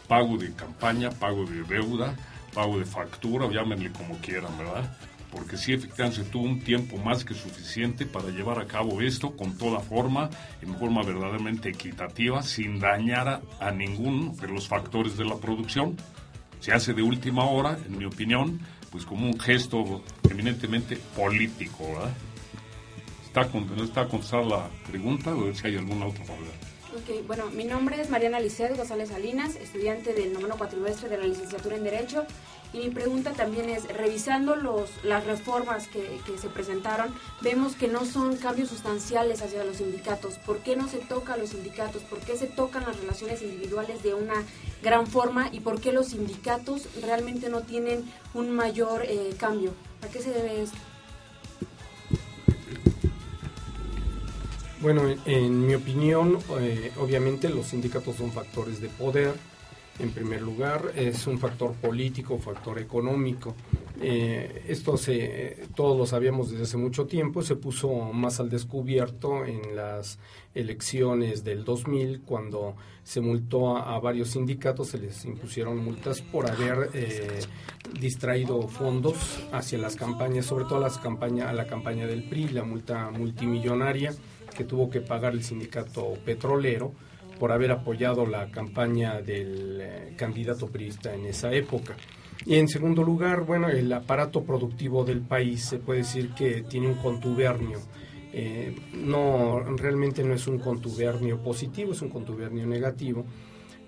Pago 0.08 0.36
de 0.36 0.52
campaña, 0.52 1.10
pago 1.10 1.44
de 1.44 1.62
deuda, 1.62 2.14
pago 2.52 2.78
de 2.78 2.84
factura, 2.84 3.48
llámenle 3.48 3.90
como 3.92 4.18
quieran, 4.18 4.56
¿verdad? 4.58 4.96
Porque 5.34 5.56
sí, 5.56 5.72
efectivamente, 5.72 6.22
tuvo 6.30 6.44
un 6.44 6.60
tiempo 6.60 6.96
más 6.96 7.24
que 7.24 7.34
suficiente 7.34 8.06
para 8.06 8.28
llevar 8.28 8.60
a 8.60 8.66
cabo 8.66 9.00
esto 9.00 9.36
con 9.36 9.58
toda 9.58 9.80
forma, 9.80 10.30
en 10.62 10.74
forma 10.76 11.02
verdaderamente 11.02 11.70
equitativa, 11.70 12.42
sin 12.42 12.78
dañar 12.78 13.42
a, 13.58 13.70
ninguno 13.72 14.32
de 14.40 14.48
los 14.48 14.68
factores 14.68 15.16
de 15.16 15.24
la 15.24 15.36
producción. 15.36 15.96
Se 16.60 16.72
hace 16.72 16.94
de 16.94 17.02
última 17.02 17.44
hora, 17.44 17.76
en 17.84 17.98
mi 17.98 18.04
opinión, 18.04 18.60
pues 18.90 19.04
como 19.04 19.26
un 19.26 19.38
gesto 19.40 20.02
eminentemente 20.30 20.96
político, 21.16 21.84
¿verdad? 21.94 22.14
¿Está, 23.26 23.40
está 23.82 24.08
contestada 24.08 24.44
la 24.44 24.70
pregunta 24.86 25.34
o 25.34 25.52
si 25.52 25.66
hay 25.66 25.76
alguna 25.76 26.06
otra 26.06 26.24
palabra? 26.24 26.52
Ok, 26.94 27.26
bueno, 27.26 27.50
mi 27.50 27.64
nombre 27.64 28.00
es 28.00 28.08
Mariana 28.08 28.38
Licet 28.38 28.76
González 28.76 29.08
Salinas, 29.08 29.56
estudiante 29.56 30.14
del 30.14 30.32
noveno 30.32 30.56
cuatrimestre 30.56 31.08
de 31.08 31.18
la 31.18 31.26
licenciatura 31.26 31.74
en 31.74 31.82
Derecho. 31.82 32.24
Y 32.74 32.78
mi 32.78 32.90
pregunta 32.90 33.32
también 33.32 33.70
es, 33.70 33.86
revisando 33.86 34.56
los, 34.56 34.90
las 35.04 35.24
reformas 35.24 35.86
que, 35.86 36.20
se 36.36 36.48
presentaron, 36.48 37.14
vemos 37.40 37.76
que 37.76 37.86
no 37.86 38.04
son 38.04 38.36
cambios 38.36 38.70
sustanciales 38.70 39.42
hacia 39.42 39.62
los 39.62 39.76
sindicatos. 39.76 40.34
¿Por 40.38 40.58
qué 40.58 40.74
no 40.74 40.88
se 40.88 40.98
toca 40.98 41.34
a 41.34 41.36
los 41.36 41.50
sindicatos? 41.50 42.02
¿Por 42.02 42.18
qué 42.18 42.36
se 42.36 42.48
tocan 42.48 42.82
las 42.82 42.98
relaciones 42.98 43.42
individuales 43.42 44.02
de 44.02 44.14
una 44.14 44.42
gran 44.82 45.06
forma? 45.06 45.50
¿Y 45.52 45.60
por 45.60 45.80
qué 45.80 45.92
los 45.92 46.08
sindicatos 46.08 46.88
realmente 47.00 47.48
no 47.48 47.60
tienen 47.60 48.12
un 48.34 48.50
mayor 48.50 49.04
eh, 49.04 49.36
cambio? 49.38 49.70
¿A 50.02 50.08
qué 50.08 50.20
se 50.20 50.32
debe 50.32 50.62
esto? 50.62 50.78
Bueno, 54.80 55.02
en, 55.24 55.64
mi 55.64 55.76
opinión, 55.76 56.40
eh, 56.58 56.90
obviamente 56.98 57.48
los 57.48 57.66
sindicatos 57.66 58.16
son 58.16 58.32
factores 58.32 58.80
de 58.80 58.88
poder. 58.88 59.53
En 60.00 60.10
primer 60.10 60.42
lugar, 60.42 60.92
es 60.96 61.26
un 61.28 61.38
factor 61.38 61.72
político, 61.74 62.38
factor 62.38 62.80
económico. 62.80 63.54
Eh, 64.00 64.64
esto 64.66 64.96
se, 64.96 65.68
todos 65.76 65.96
lo 65.96 66.04
sabíamos 66.04 66.50
desde 66.50 66.64
hace 66.64 66.76
mucho 66.76 67.06
tiempo, 67.06 67.42
se 67.42 67.54
puso 67.54 68.12
más 68.12 68.40
al 68.40 68.50
descubierto 68.50 69.44
en 69.44 69.76
las 69.76 70.18
elecciones 70.52 71.44
del 71.44 71.64
2000, 71.64 72.22
cuando 72.22 72.74
se 73.04 73.20
multó 73.20 73.76
a, 73.76 73.98
varios 74.00 74.30
sindicatos, 74.30 74.88
se 74.88 74.98
les 74.98 75.24
impusieron 75.24 75.78
multas 75.78 76.22
por 76.22 76.50
haber 76.50 76.90
eh, 76.92 77.40
distraído 78.00 78.66
fondos 78.66 79.46
hacia 79.52 79.78
las 79.78 79.94
campañas, 79.94 80.46
sobre 80.46 80.64
todo 80.64 80.80
las 80.80 80.98
campañas, 80.98 81.46
a 81.48 81.52
la 81.52 81.68
campaña 81.68 82.08
del 82.08 82.28
PRI, 82.28 82.48
la 82.48 82.64
multa 82.64 83.10
multimillonaria 83.10 84.12
que 84.56 84.64
tuvo 84.64 84.90
que 84.90 85.00
pagar 85.00 85.34
el 85.34 85.44
sindicato 85.44 86.14
petrolero 86.24 86.92
por 87.44 87.52
haber 87.52 87.72
apoyado 87.72 88.24
la 88.24 88.50
campaña 88.50 89.20
del 89.20 89.78
eh, 89.78 90.14
candidato 90.16 90.68
priista 90.68 91.12
en 91.12 91.26
esa 91.26 91.52
época. 91.52 91.94
Y 92.46 92.54
en 92.54 92.68
segundo 92.68 93.02
lugar, 93.02 93.42
bueno, 93.42 93.68
el 93.68 93.92
aparato 93.92 94.44
productivo 94.44 95.04
del 95.04 95.20
país 95.20 95.62
se 95.62 95.78
puede 95.78 95.98
decir 95.98 96.30
que 96.30 96.62
tiene 96.62 96.88
un 96.88 96.94
contubernio. 96.94 97.80
Eh, 98.32 98.74
no, 98.94 99.60
realmente 99.76 100.24
no 100.24 100.32
es 100.32 100.46
un 100.46 100.58
contubernio 100.58 101.42
positivo, 101.42 101.92
es 101.92 102.00
un 102.00 102.08
contubernio 102.08 102.66
negativo 102.66 103.26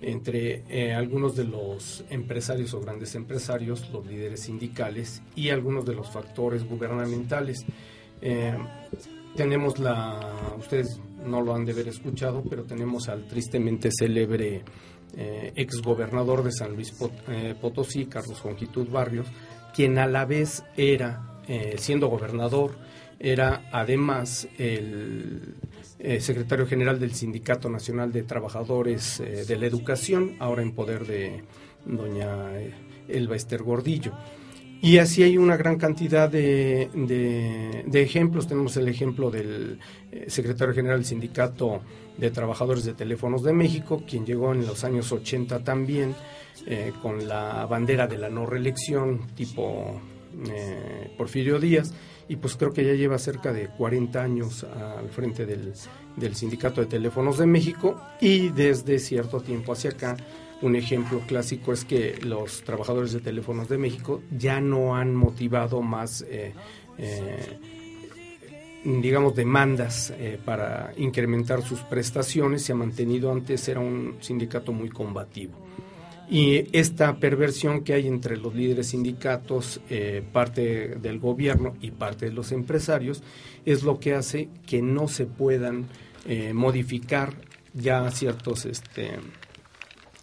entre 0.02 0.64
eh, 0.68 0.92
algunos 0.92 1.34
de 1.34 1.44
los 1.44 2.04
empresarios 2.10 2.75
o 2.75 2.80
grandes 2.82 3.14
empresarios, 3.14 3.88
los 3.90 4.06
líderes 4.06 4.40
sindicales 4.40 5.22
y 5.34 5.48
algunos 5.48 5.86
de 5.86 5.94
los 5.94 6.10
factores 6.10 6.62
gubernamentales 6.68 7.64
tenemos 9.34 9.78
la, 9.78 10.20
ustedes 10.58 11.00
no 11.26 11.42
lo 11.42 11.54
han 11.54 11.64
de 11.64 11.73
haber 11.73 11.88
escuchado, 11.88 12.42
pero 12.49 12.64
tenemos 12.64 13.09
al 13.09 13.26
tristemente 13.26 13.90
célebre 13.90 14.62
eh, 15.16 15.52
ex 15.54 15.80
gobernador 15.80 16.42
de 16.42 16.52
San 16.52 16.75
Luis 16.75 16.92
eh, 17.28 17.54
Potosí, 17.61 18.06
Carlos 18.06 18.40
Jongitud 18.40 18.88
Barrios, 18.88 19.26
quien 19.75 19.99
a 19.99 20.06
la 20.06 20.25
vez 20.25 20.64
era, 20.76 21.40
eh, 21.49 21.76
siendo 21.78 22.09
gobernador, 22.09 22.76
era 23.18 23.68
además 23.73 24.47
el 24.59 25.54
secretario 26.18 26.66
general 26.66 27.00
del 27.00 27.14
Sindicato 27.14 27.71
Nacional 27.71 28.12
de 28.12 28.25
Trabajadores 28.25 29.18
de 29.18 29.56
la 29.56 29.64
Educación, 29.64 30.37
ahora 30.38 30.61
en 30.61 30.73
poder 30.73 31.06
de 31.06 31.42
doña 31.87 32.50
Elba 33.09 33.37
Ester 33.37 33.62
Gordillo. 33.62 34.12
Y 34.83 34.99
así 34.99 35.23
hay 35.23 35.38
una 35.38 35.56
gran 35.56 35.76
cantidad 35.78 36.28
de, 36.28 36.90
de, 37.87 38.02
ejemplos. 38.02 38.47
Tenemos 38.47 38.76
el 38.76 38.88
ejemplo 38.88 39.30
del 39.30 39.78
eh, 40.12 40.26
secretario 40.28 40.75
general 40.75 40.99
del 40.99 41.06
Sindicato 41.06 41.80
de 42.18 42.30
Trabajadores 42.30 42.85
de 42.85 42.92
Teléfonos 42.95 43.42
de 43.42 43.52
México, 43.52 44.02
quien 44.06 44.26
llegó 44.26 44.52
en 44.52 44.66
los 44.66 44.85
años 44.85 45.11
80 45.12 45.64
también 45.64 46.14
eh, 46.66 46.92
con 47.02 47.26
la 47.26 47.66
bandera 47.66 48.06
de 48.06 48.18
la 48.18 48.28
no 48.28 48.47
reelección 48.47 49.26
tipo 49.35 50.00
eh, 50.49 51.11
Porfirio 51.16 51.59
Díaz. 51.59 51.92
Y 52.28 52.37
pues 52.37 52.56
creo 52.56 52.73
que 52.73 52.85
ya 52.85 52.92
lleva 52.92 53.18
cerca 53.18 53.52
de 53.52 53.68
40 53.68 54.21
años 54.23 54.64
al 54.64 55.09
frente 55.11 55.47
del, 55.47 55.73
del 56.16 56.35
Sindicato 56.35 56.80
de 56.80 56.88
Teléfonos 56.88 57.38
de 57.38 57.47
México 57.47 58.00
y 58.21 58.49
desde 58.49 58.99
cierto 58.99 59.40
tiempo 59.40 59.73
hacia 59.73 59.90
acá 59.90 60.16
un 60.62 60.75
ejemplo 60.75 61.20
clásico 61.26 61.72
es 61.72 61.84
que 61.84 62.18
los 62.22 62.62
trabajadores 62.62 63.12
de 63.12 63.20
teléfonos 63.20 63.68
de 63.68 63.78
México 63.78 64.22
ya 64.30 64.60
no 64.60 64.96
han 64.96 65.14
motivado 65.14 65.82
más, 65.82 66.22
eh, 66.22 66.54
eh, 66.96 67.58
digamos, 68.84 69.34
demandas 69.36 70.14
eh, 70.18 70.38
para 70.42 70.92
incrementar 70.96 71.62
sus 71.62 71.80
prestaciones. 71.80 72.62
Se 72.62 72.72
ha 72.72 72.76
mantenido 72.76 73.30
antes, 73.30 73.68
era 73.68 73.80
un 73.80 74.16
sindicato 74.20 74.72
muy 74.72 74.88
combativo. 74.88 75.52
Y 76.28 76.76
esta 76.76 77.18
perversión 77.20 77.84
que 77.84 77.92
hay 77.92 78.08
entre 78.08 78.36
los 78.36 78.52
líderes 78.52 78.88
sindicatos, 78.88 79.80
parte 80.32 80.96
del 80.96 81.20
gobierno 81.20 81.75
y 81.80 81.92
parte 81.92 82.26
de 82.26 82.32
los 82.32 82.50
empresarios, 82.50 83.22
es 83.64 83.84
lo 83.84 84.00
que 84.00 84.14
hace 84.14 84.48
que 84.66 84.82
no 84.82 85.06
se 85.06 85.26
puedan 85.26 85.86
modificar 86.52 87.32
ya 87.75 88.10
ciertos 88.10 88.66
este, 88.66 89.20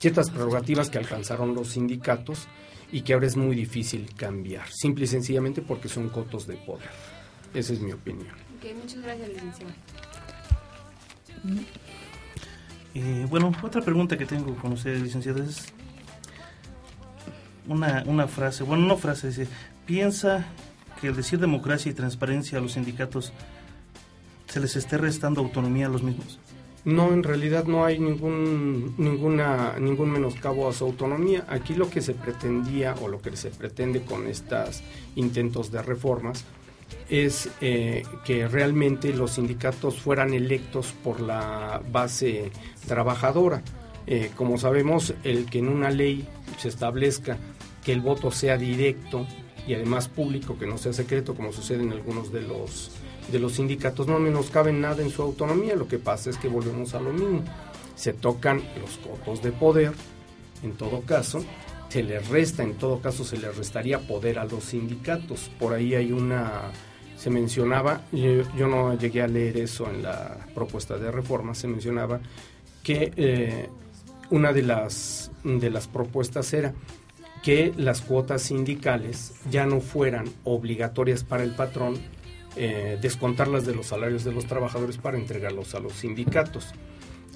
ciertas 0.03 0.31
prerrogativas 0.31 0.89
que 0.89 0.97
alcanzaron 0.97 1.55
los 1.55 1.69
sindicatos 1.69 2.49
y 2.91 3.03
que 3.03 3.13
ahora 3.13 3.25
es 3.25 3.37
muy 3.37 3.55
difícil 3.55 4.13
cambiar, 4.17 4.67
simple 4.69 5.05
y 5.05 5.07
sencillamente 5.07 5.61
porque 5.61 5.87
son 5.87 6.09
cotos 6.09 6.45
de 6.45 6.57
poder. 6.57 6.89
Esa 7.53 7.71
es 7.71 7.79
mi 7.79 7.93
opinión. 7.93 8.35
muchas 8.81 9.01
gracias, 9.01 9.29
licenciado. 9.29 9.71
Eh, 12.95 13.25
bueno, 13.29 13.53
otra 13.63 13.81
pregunta 13.81 14.17
que 14.17 14.25
tengo 14.25 14.53
con 14.57 14.73
ustedes, 14.73 15.01
licenciado, 15.01 15.41
es 15.41 15.67
una, 17.69 18.03
una 18.05 18.27
frase, 18.27 18.65
bueno, 18.65 18.85
no 18.85 18.97
frase, 18.97 19.27
dice, 19.27 19.47
¿piensa 19.85 20.45
que 20.99 21.07
el 21.07 21.15
decir 21.15 21.39
democracia 21.39 21.89
y 21.89 21.95
transparencia 21.95 22.57
a 22.57 22.61
los 22.61 22.73
sindicatos 22.73 23.31
se 24.49 24.59
les 24.59 24.75
esté 24.75 24.97
restando 24.97 25.39
autonomía 25.39 25.85
a 25.85 25.89
los 25.89 26.03
mismos? 26.03 26.39
No, 26.85 27.13
en 27.13 27.23
realidad 27.23 27.63
no 27.63 27.85
hay 27.85 27.97
ningún, 27.97 28.93
ninguna, 28.97 29.75
ningún 29.79 30.11
menoscabo 30.11 30.67
a 30.67 30.73
su 30.73 30.83
autonomía. 30.83 31.45
Aquí 31.47 31.75
lo 31.75 31.89
que 31.89 32.01
se 32.01 32.13
pretendía 32.13 32.93
o 33.01 33.07
lo 33.07 33.21
que 33.21 33.35
se 33.37 33.51
pretende 33.51 34.01
con 34.01 34.27
estos 34.27 34.83
intentos 35.15 35.71
de 35.71 35.81
reformas 35.81 36.43
es 37.09 37.49
eh, 37.61 38.03
que 38.25 38.47
realmente 38.47 39.13
los 39.13 39.31
sindicatos 39.31 39.99
fueran 40.01 40.33
electos 40.33 40.93
por 41.03 41.21
la 41.21 41.81
base 41.91 42.51
trabajadora. 42.87 43.61
Eh, 44.05 44.31
como 44.35 44.57
sabemos, 44.57 45.13
el 45.23 45.45
que 45.49 45.59
en 45.59 45.69
una 45.69 45.89
ley 45.89 46.27
se 46.57 46.67
establezca 46.67 47.37
que 47.83 47.93
el 47.93 48.01
voto 48.01 48.31
sea 48.31 48.57
directo 48.57 49.25
y 49.67 49.73
además 49.73 50.09
público, 50.09 50.57
que 50.57 50.67
no 50.67 50.77
sea 50.77 50.91
secreto, 50.91 51.35
como 51.35 51.53
sucede 51.53 51.83
en 51.83 51.93
algunos 51.93 52.31
de 52.31 52.41
los, 52.41 52.91
de 53.31 53.39
los 53.39 53.53
sindicatos, 53.53 54.07
no 54.07 54.19
menoscaben 54.19 54.81
nada 54.81 55.01
en 55.01 55.09
su 55.09 55.21
autonomía. 55.21 55.75
Lo 55.75 55.87
que 55.87 55.99
pasa 55.99 56.29
es 56.29 56.37
que 56.37 56.47
volvemos 56.47 56.93
a 56.93 56.99
lo 56.99 57.11
mismo. 57.11 57.43
Se 57.95 58.13
tocan 58.13 58.61
los 58.81 58.97
copos 58.97 59.41
de 59.41 59.51
poder, 59.51 59.93
en 60.63 60.73
todo 60.73 61.01
caso, 61.01 61.43
se 61.89 62.03
le 62.03 62.19
resta, 62.19 62.63
en 62.63 62.73
todo 62.75 62.99
caso, 62.99 63.23
se 63.23 63.37
le 63.37 63.51
restaría 63.51 63.99
poder 63.99 64.39
a 64.39 64.45
los 64.45 64.63
sindicatos. 64.63 65.51
Por 65.59 65.73
ahí 65.73 65.93
hay 65.93 66.11
una 66.11 66.71
se 67.23 67.29
mencionaba, 67.29 68.01
yo, 68.11 68.67
no 68.67 68.97
llegué 68.97 69.21
a 69.21 69.27
leer 69.27 69.55
eso 69.55 69.89
en 69.89 70.03
la 70.03 70.45
propuesta 70.53 70.97
de 70.97 71.09
reforma, 71.09 71.55
se 71.55 71.69
mencionaba 71.69 72.19
que 72.83 73.13
eh, 73.15 73.69
una 74.29 74.51
de 74.51 74.63
las, 74.63 75.31
de 75.45 75.69
las 75.69 75.87
propuestas 75.87 76.51
era 76.53 76.73
que 77.41 77.71
las 77.77 78.01
cuotas 78.01 78.41
sindicales 78.41 79.35
ya 79.49 79.65
no 79.65 79.79
fueran 79.79 80.25
obligatorias 80.43 81.23
para 81.23 81.43
el 81.43 81.55
patrón, 81.55 81.97
eh, 82.55 82.97
descontarlas 83.01 83.65
de 83.65 83.73
los 83.73 83.87
salarios 83.87 84.23
de 84.23 84.31
los 84.31 84.45
trabajadores 84.45 84.97
para 84.97 85.17
entregarlos 85.17 85.75
a 85.75 85.79
los 85.79 85.93
sindicatos. 85.93 86.73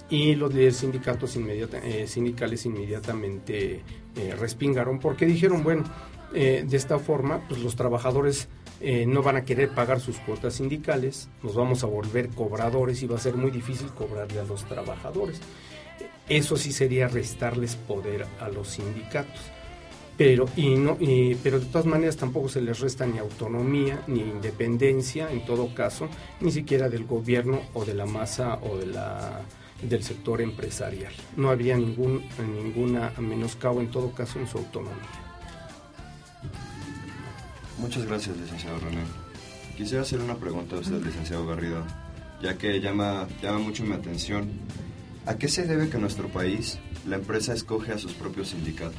Y 0.09 0.35
los 0.35 0.53
líderes 0.53 0.77
sindicatos 0.77 1.35
eh, 1.35 2.05
sindicales 2.07 2.65
inmediatamente 2.65 3.81
eh, 4.15 4.35
respingaron 4.39 4.99
porque 4.99 5.25
dijeron, 5.25 5.63
bueno, 5.63 5.83
de 6.31 6.67
esta 6.75 6.99
forma 6.99 7.47
pues 7.47 7.61
los 7.61 7.77
trabajadores 7.77 8.49
no 9.07 9.23
van 9.23 9.37
a 9.37 9.45
querer 9.45 9.69
pagar 9.69 10.01
sus 10.01 10.17
cuotas 10.17 10.55
sindicales, 10.55 11.29
nos 11.41 11.55
vamos 11.55 11.85
a 11.85 11.87
volver 11.87 12.27
cobradores 12.27 13.01
y 13.01 13.07
va 13.07 13.15
a 13.15 13.19
ser 13.19 13.35
muy 13.35 13.49
difícil 13.49 13.87
cobrarle 13.93 14.41
a 14.41 14.43
los 14.43 14.65
trabajadores. 14.65 15.39
Eso 16.27 16.57
sí 16.57 16.73
sería 16.73 17.07
restarles 17.07 17.77
poder 17.77 18.27
a 18.41 18.49
los 18.49 18.67
sindicatos. 18.67 19.39
Pero, 20.17 20.49
y 20.55 20.75
no, 20.75 20.97
pero 21.43 21.59
de 21.59 21.65
todas 21.67 21.85
maneras 21.85 22.17
tampoco 22.17 22.49
se 22.49 22.59
les 22.61 22.79
resta 22.79 23.05
ni 23.05 23.19
autonomía 23.19 24.03
ni 24.07 24.21
independencia, 24.21 25.31
en 25.31 25.45
todo 25.45 25.73
caso, 25.75 26.09
ni 26.41 26.51
siquiera 26.51 26.89
del 26.89 27.05
gobierno 27.05 27.61
o 27.75 27.85
de 27.85 27.93
la 27.93 28.07
masa 28.07 28.55
o 28.63 28.77
de 28.77 28.87
la, 28.87 29.41
del 29.81 30.03
sector 30.03 30.41
empresarial. 30.41 31.13
No 31.35 31.51
había 31.51 31.77
ningún, 31.77 32.23
ninguna 32.39 33.13
menoscabo, 33.19 33.79
en 33.79 33.91
todo 33.91 34.11
caso, 34.11 34.39
en 34.39 34.47
su 34.47 34.57
autonomía. 34.57 34.95
Muchas 37.77 38.05
gracias, 38.07 38.35
licenciado 38.37 38.79
René. 38.79 39.03
Quisiera 39.77 40.01
hacer 40.01 40.19
una 40.19 40.35
pregunta 40.35 40.77
a 40.77 40.79
usted, 40.79 40.99
licenciado 41.05 41.45
Garrido, 41.45 41.85
ya 42.41 42.57
que 42.57 42.79
llama, 42.81 43.27
llama 43.43 43.59
mucho 43.59 43.83
mi 43.83 43.93
atención 43.93 44.49
¿A 45.27 45.37
qué 45.37 45.49
se 45.49 45.67
debe 45.67 45.89
que 45.89 45.97
en 45.97 46.03
nuestro 46.03 46.29
país 46.29 46.79
la 47.05 47.17
empresa 47.17 47.53
escoge 47.53 47.91
a 47.91 47.97
sus 47.97 48.13
propios 48.13 48.47
sindicatos? 48.47 48.95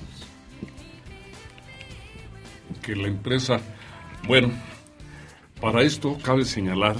Que 2.82 2.94
la 2.96 3.08
empresa, 3.08 3.60
bueno, 4.26 4.50
para 5.60 5.82
esto 5.82 6.18
cabe 6.22 6.44
señalar 6.44 6.96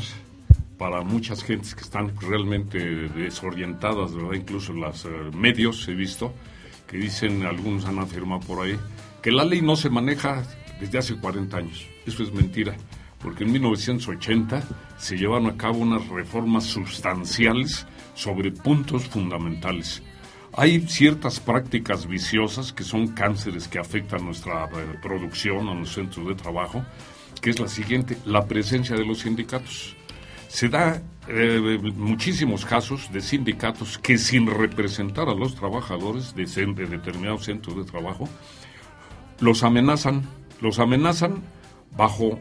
para 0.79 1.03
muchas 1.03 1.43
gentes 1.43 1.75
que 1.75 1.83
están 1.83 2.13
realmente 2.21 2.79
desorientadas, 3.09 4.14
¿verdad? 4.14 4.35
Incluso 4.35 4.73
los 4.73 5.05
eh, 5.05 5.09
medios 5.35 5.87
he 5.88 5.95
visto 5.95 6.33
que 6.88 6.97
dicen, 6.97 7.45
algunos 7.45 7.85
han 7.85 7.99
afirmado 7.99 8.40
por 8.40 8.64
ahí, 8.64 8.77
que 9.23 9.31
la 9.31 9.45
ley 9.45 9.61
no 9.61 9.77
se 9.77 9.90
maneja 9.90 10.42
desde 10.81 10.99
hace 10.99 11.16
40 11.16 11.57
años. 11.57 11.87
Eso 12.07 12.23
es 12.23 12.33
mentira, 12.33 12.75
porque 13.21 13.45
en 13.45 13.53
1980 13.53 14.62
se 14.97 15.16
llevaron 15.16 15.49
a 15.49 15.57
cabo 15.57 15.79
unas 15.79 16.09
reformas 16.09 16.64
sustanciales 16.64 17.87
sobre 18.14 18.51
puntos 18.51 19.05
fundamentales. 19.05 20.03
Hay 20.55 20.81
ciertas 20.89 21.41
prácticas 21.41 22.07
viciosas 22.07 22.73
que 22.73 22.83
son 22.83 23.09
cánceres 23.09 23.69
que 23.69 23.79
afectan 23.79 24.25
nuestra 24.25 24.65
eh, 24.65 24.99
producción, 25.03 25.69
a 25.69 25.75
los 25.75 25.93
centros 25.93 26.27
de 26.27 26.35
trabajo, 26.35 26.85
que 27.41 27.51
es 27.51 27.61
la 27.61 27.69
siguiente, 27.69 28.17
la 28.25 28.47
presencia 28.47 28.97
de 28.97 29.05
los 29.05 29.21
sindicatos. 29.21 29.97
Se 30.49 30.69
da 30.69 31.03
eh, 31.29 31.79
muchísimos 31.95 32.65
casos 32.65 33.13
de 33.13 33.21
sindicatos 33.21 33.99
que 33.99 34.17
sin 34.17 34.47
representar 34.47 35.29
a 35.29 35.35
los 35.35 35.55
trabajadores 35.55 36.35
de, 36.35 36.47
de 36.47 36.87
determinados 36.87 37.45
centros 37.45 37.77
de 37.77 37.85
trabajo, 37.85 38.29
los 39.41 39.63
amenazan, 39.63 40.23
los 40.61 40.79
amenazan 40.79 41.43
bajo 41.97 42.41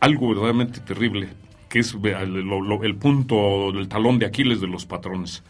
algo 0.00 0.28
verdaderamente 0.28 0.80
terrible, 0.80 1.28
que 1.68 1.78
es 1.78 1.94
el, 1.94 2.96
punto, 2.96 3.70
el 3.70 3.88
talón 3.88 4.18
de 4.18 4.26
Aquiles 4.26 4.60
de 4.60 4.66
los 4.66 4.84
patrones. 4.84 5.42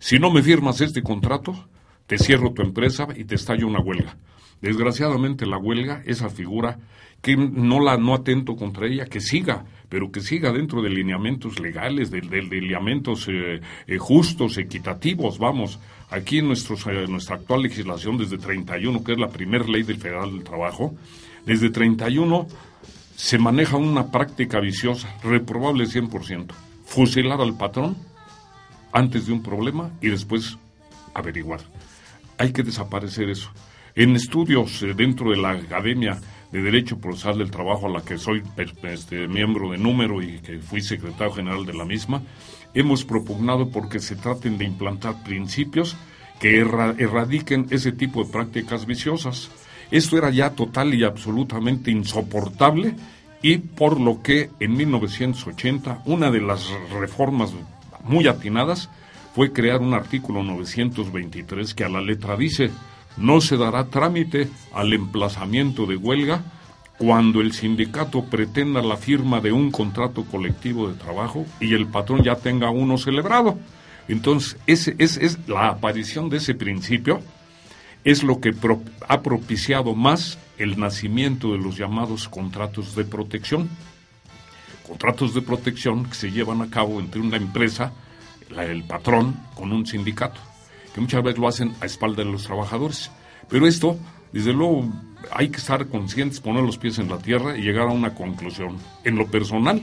Si 0.00 0.18
no 0.18 0.30
me 0.30 0.42
firmas 0.42 0.80
este 0.80 1.02
contrato, 1.02 1.68
te 2.06 2.16
cierro 2.16 2.54
tu 2.54 2.62
empresa 2.62 3.06
y 3.14 3.24
te 3.24 3.34
estallo 3.34 3.66
una 3.66 3.80
huelga. 3.80 4.16
Desgraciadamente 4.62 5.44
la 5.44 5.58
huelga, 5.58 6.02
esa 6.06 6.30
figura, 6.30 6.78
que 7.20 7.36
no 7.36 7.80
la 7.80 7.98
no 7.98 8.14
atento 8.14 8.56
contra 8.56 8.86
ella, 8.86 9.04
que 9.04 9.20
siga, 9.20 9.66
pero 9.90 10.10
que 10.10 10.22
siga 10.22 10.52
dentro 10.52 10.80
de 10.80 10.88
lineamientos 10.88 11.60
legales, 11.60 12.10
de, 12.10 12.22
lineamientos 12.22 13.28
eh, 13.28 13.60
eh, 13.86 13.98
justos, 13.98 14.56
equitativos, 14.56 15.38
vamos. 15.38 15.78
Aquí 16.08 16.38
en 16.38 16.48
nuestros, 16.48 16.86
eh, 16.86 17.06
nuestra 17.06 17.36
actual 17.36 17.60
legislación, 17.60 18.16
desde 18.16 18.38
31, 18.38 19.04
que 19.04 19.12
es 19.12 19.18
la 19.18 19.28
primera 19.28 19.66
ley 19.66 19.82
del 19.82 19.98
Federal 19.98 20.32
del 20.32 20.44
Trabajo, 20.44 20.94
desde 21.44 21.68
31 21.68 22.46
se 23.16 23.38
maneja 23.38 23.76
una 23.76 24.10
práctica 24.10 24.60
viciosa, 24.60 25.14
reprobable 25.22 25.84
100%. 25.84 26.54
Fusilar 26.86 27.42
al 27.42 27.54
patrón 27.58 28.09
antes 28.92 29.26
de 29.26 29.32
un 29.32 29.42
problema 29.42 29.90
y 30.00 30.08
después 30.08 30.58
averiguar. 31.14 31.60
Hay 32.38 32.52
que 32.52 32.62
desaparecer 32.62 33.28
eso. 33.28 33.50
En 33.94 34.16
estudios 34.16 34.82
eh, 34.82 34.94
dentro 34.94 35.30
de 35.30 35.36
la 35.36 35.50
Academia 35.50 36.18
de 36.52 36.62
Derecho 36.62 36.98
Procesal 36.98 37.38
del 37.38 37.50
Trabajo, 37.50 37.86
a 37.86 37.90
la 37.90 38.02
que 38.02 38.18
soy 38.18 38.42
este, 38.82 39.28
miembro 39.28 39.70
de 39.70 39.78
número 39.78 40.22
y 40.22 40.38
que 40.38 40.58
fui 40.58 40.80
secretario 40.80 41.32
general 41.32 41.66
de 41.66 41.74
la 41.74 41.84
misma, 41.84 42.22
hemos 42.74 43.04
propugnado 43.04 43.70
porque 43.70 44.00
se 44.00 44.16
traten 44.16 44.58
de 44.58 44.64
implantar 44.64 45.22
principios 45.22 45.96
que 46.40 46.58
erradiquen 46.58 47.66
ese 47.70 47.92
tipo 47.92 48.24
de 48.24 48.32
prácticas 48.32 48.86
viciosas. 48.86 49.50
Esto 49.90 50.16
era 50.16 50.30
ya 50.30 50.50
total 50.50 50.94
y 50.94 51.04
absolutamente 51.04 51.90
insoportable 51.90 52.94
y 53.42 53.58
por 53.58 54.00
lo 54.00 54.22
que 54.22 54.50
en 54.60 54.76
1980 54.76 56.02
una 56.06 56.30
de 56.30 56.40
las 56.40 56.70
reformas 56.98 57.52
muy 58.04 58.26
atinadas 58.26 58.90
fue 59.34 59.52
crear 59.52 59.80
un 59.80 59.94
artículo 59.94 60.42
923 60.42 61.74
que 61.74 61.84
a 61.84 61.88
la 61.88 62.00
letra 62.00 62.36
dice 62.36 62.70
no 63.16 63.40
se 63.40 63.56
dará 63.56 63.86
trámite 63.86 64.48
al 64.72 64.92
emplazamiento 64.92 65.86
de 65.86 65.96
huelga 65.96 66.42
cuando 66.98 67.40
el 67.40 67.52
sindicato 67.52 68.24
pretenda 68.24 68.82
la 68.82 68.96
firma 68.96 69.40
de 69.40 69.52
un 69.52 69.70
contrato 69.70 70.24
colectivo 70.24 70.88
de 70.88 70.94
trabajo 70.94 71.46
y 71.58 71.74
el 71.74 71.86
patrón 71.86 72.22
ya 72.22 72.36
tenga 72.36 72.70
uno 72.70 72.98
celebrado. 72.98 73.58
Entonces, 74.06 74.58
ese, 74.66 74.96
es, 74.98 75.38
la 75.48 75.68
aparición 75.68 76.28
de 76.28 76.36
ese 76.36 76.54
principio 76.54 77.22
es 78.04 78.22
lo 78.22 78.40
que 78.40 78.54
ha 79.08 79.22
propiciado 79.22 79.94
más 79.94 80.38
el 80.58 80.78
nacimiento 80.78 81.52
de 81.52 81.58
los 81.58 81.78
llamados 81.78 82.28
contratos 82.28 82.94
de 82.94 83.04
protección. 83.04 83.70
Contratos 84.90 85.34
de 85.34 85.42
protección 85.42 86.04
que 86.04 86.14
se 86.14 86.32
llevan 86.32 86.62
a 86.62 86.68
cabo 86.68 86.98
entre 86.98 87.20
una 87.20 87.36
empresa, 87.36 87.92
el 88.50 88.82
patrón, 88.82 89.36
con 89.54 89.72
un 89.72 89.86
sindicato, 89.86 90.40
que 90.92 91.00
muchas 91.00 91.22
veces 91.22 91.38
lo 91.38 91.46
hacen 91.46 91.72
a 91.80 91.86
espalda 91.86 92.24
de 92.24 92.32
los 92.32 92.42
trabajadores. 92.42 93.08
Pero 93.48 93.68
esto, 93.68 93.96
desde 94.32 94.52
luego, 94.52 94.92
hay 95.30 95.48
que 95.48 95.58
estar 95.58 95.86
conscientes, 95.86 96.40
poner 96.40 96.64
los 96.64 96.76
pies 96.76 96.98
en 96.98 97.08
la 97.08 97.18
tierra 97.18 97.56
y 97.56 97.62
llegar 97.62 97.86
a 97.86 97.92
una 97.92 98.16
conclusión. 98.16 98.78
En 99.04 99.14
lo 99.14 99.28
personal, 99.28 99.80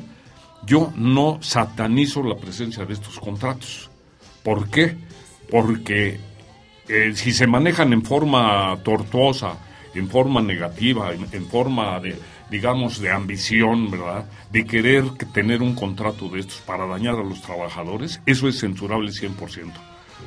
yo 0.66 0.92
no 0.98 1.38
satanizo 1.42 2.22
la 2.22 2.36
presencia 2.36 2.84
de 2.84 2.94
estos 2.94 3.18
contratos. 3.18 3.90
¿Por 4.44 4.70
qué? 4.70 4.98
Porque 5.50 6.20
eh, 6.90 7.14
si 7.16 7.32
se 7.32 7.48
manejan 7.48 7.94
en 7.94 8.04
forma 8.04 8.78
tortuosa, 8.84 9.58
en 9.96 10.10
forma 10.10 10.42
negativa, 10.42 11.14
en, 11.14 11.46
forma 11.46 11.98
de, 12.02 12.20
digamos, 12.50 13.00
de 13.00 13.12
ambición, 13.12 13.92
¿verdad? 13.92 14.26
De 14.52 14.66
querer 14.66 15.10
tener 15.34 15.62
un 15.62 15.76
contrato 15.76 16.30
de 16.30 16.40
estos 16.40 16.58
para 16.62 16.86
dañar 16.86 17.16
a 17.16 17.24
los 17.24 17.42
trabajadores, 17.42 18.22
eso 18.26 18.48
es 18.48 18.60
censurable 18.60 19.12
100%. 19.12 19.72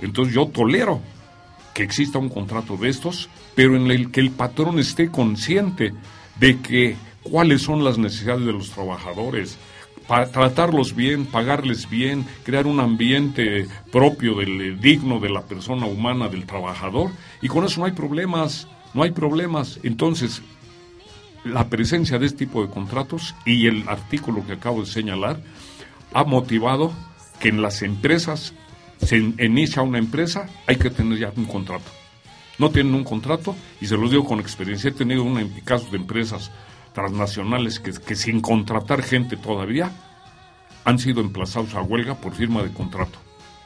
Entonces 0.03 0.35
yo 0.35 0.47
tolero 0.47 1.01
que 1.75 1.83
exista 1.83 2.19
un 2.19 2.29
contrato 2.29 2.77
de 2.77 2.89
estos, 2.89 3.29
pero 3.55 3.77
en 3.77 3.91
el 3.91 4.11
que 4.11 4.21
el 4.21 4.31
patrón 4.31 4.79
esté 4.79 5.11
consciente 5.11 5.93
de 6.39 6.59
que 6.61 6.97
cuáles 7.23 7.63
son 7.63 7.85
las 7.85 7.99
necesidades 7.99 8.45
de 8.45 8.53
los 8.53 8.71
trabajadores, 8.71 9.59
tratarlos 10.33 10.97
bien, 10.97 11.27
pagarles 11.27 11.89
bien, 11.89 12.27
crear 12.45 12.67
un 12.67 12.81
ambiente 12.81 13.67
propio, 13.93 14.35
del, 14.35 14.61
eh, 14.61 14.77
digno 14.81 15.21
de 15.21 15.31
la 15.31 15.43
persona 15.43 15.87
humana, 15.87 16.29
del 16.29 16.47
trabajador, 16.47 17.11
y 17.41 17.49
con 17.49 17.65
eso 17.65 17.81
no 17.81 17.87
hay 17.87 17.93
problemas, 17.93 18.67
no 18.93 19.03
hay 19.05 19.13
problemas. 19.13 19.79
Entonces, 19.85 20.43
la 21.45 21.69
presencia 21.69 22.19
de 22.19 22.27
este 22.27 22.47
tipo 22.47 22.63
de 22.65 22.73
contratos 22.73 23.35
y 23.45 23.67
el 23.67 23.89
artículo 23.89 24.47
que 24.47 24.55
acabo 24.55 24.81
de 24.81 24.87
señalar 24.87 25.41
ha 26.13 26.25
motivado 26.25 26.93
que 27.39 27.49
en 27.49 27.63
las 27.63 27.83
empresas 27.83 28.55
se 28.99 29.17
inicia 29.17 29.83
una 29.83 29.99
empresa, 29.99 30.47
hay 30.67 30.77
que 30.77 30.91
tener 30.91 31.19
ya 31.19 31.33
un 31.37 31.47
contrato. 31.47 31.91
No 32.59 32.71
tienen 32.71 32.95
un 32.95 33.05
contrato 33.05 33.57
y 33.81 33.87
se 33.87 33.97
los 33.97 34.11
digo 34.11 34.27
con 34.27 34.41
experiencia. 34.41 34.91
He 34.91 34.93
tenido 34.93 35.25
casos 35.65 35.91
de 35.91 35.97
empresas 35.97 36.51
transnacionales 36.93 37.81
que, 37.81 37.93
que 37.93 38.15
sin 38.15 38.41
contratar 38.41 39.03
gente 39.03 39.37
todavía 39.37 39.91
han 40.85 40.99
sido 40.99 41.21
emplazados 41.23 41.75
a 41.75 41.83
huelga 41.83 42.17
por 42.17 42.35
firma 42.35 42.63
de 42.63 42.73
contrato. 42.73 43.19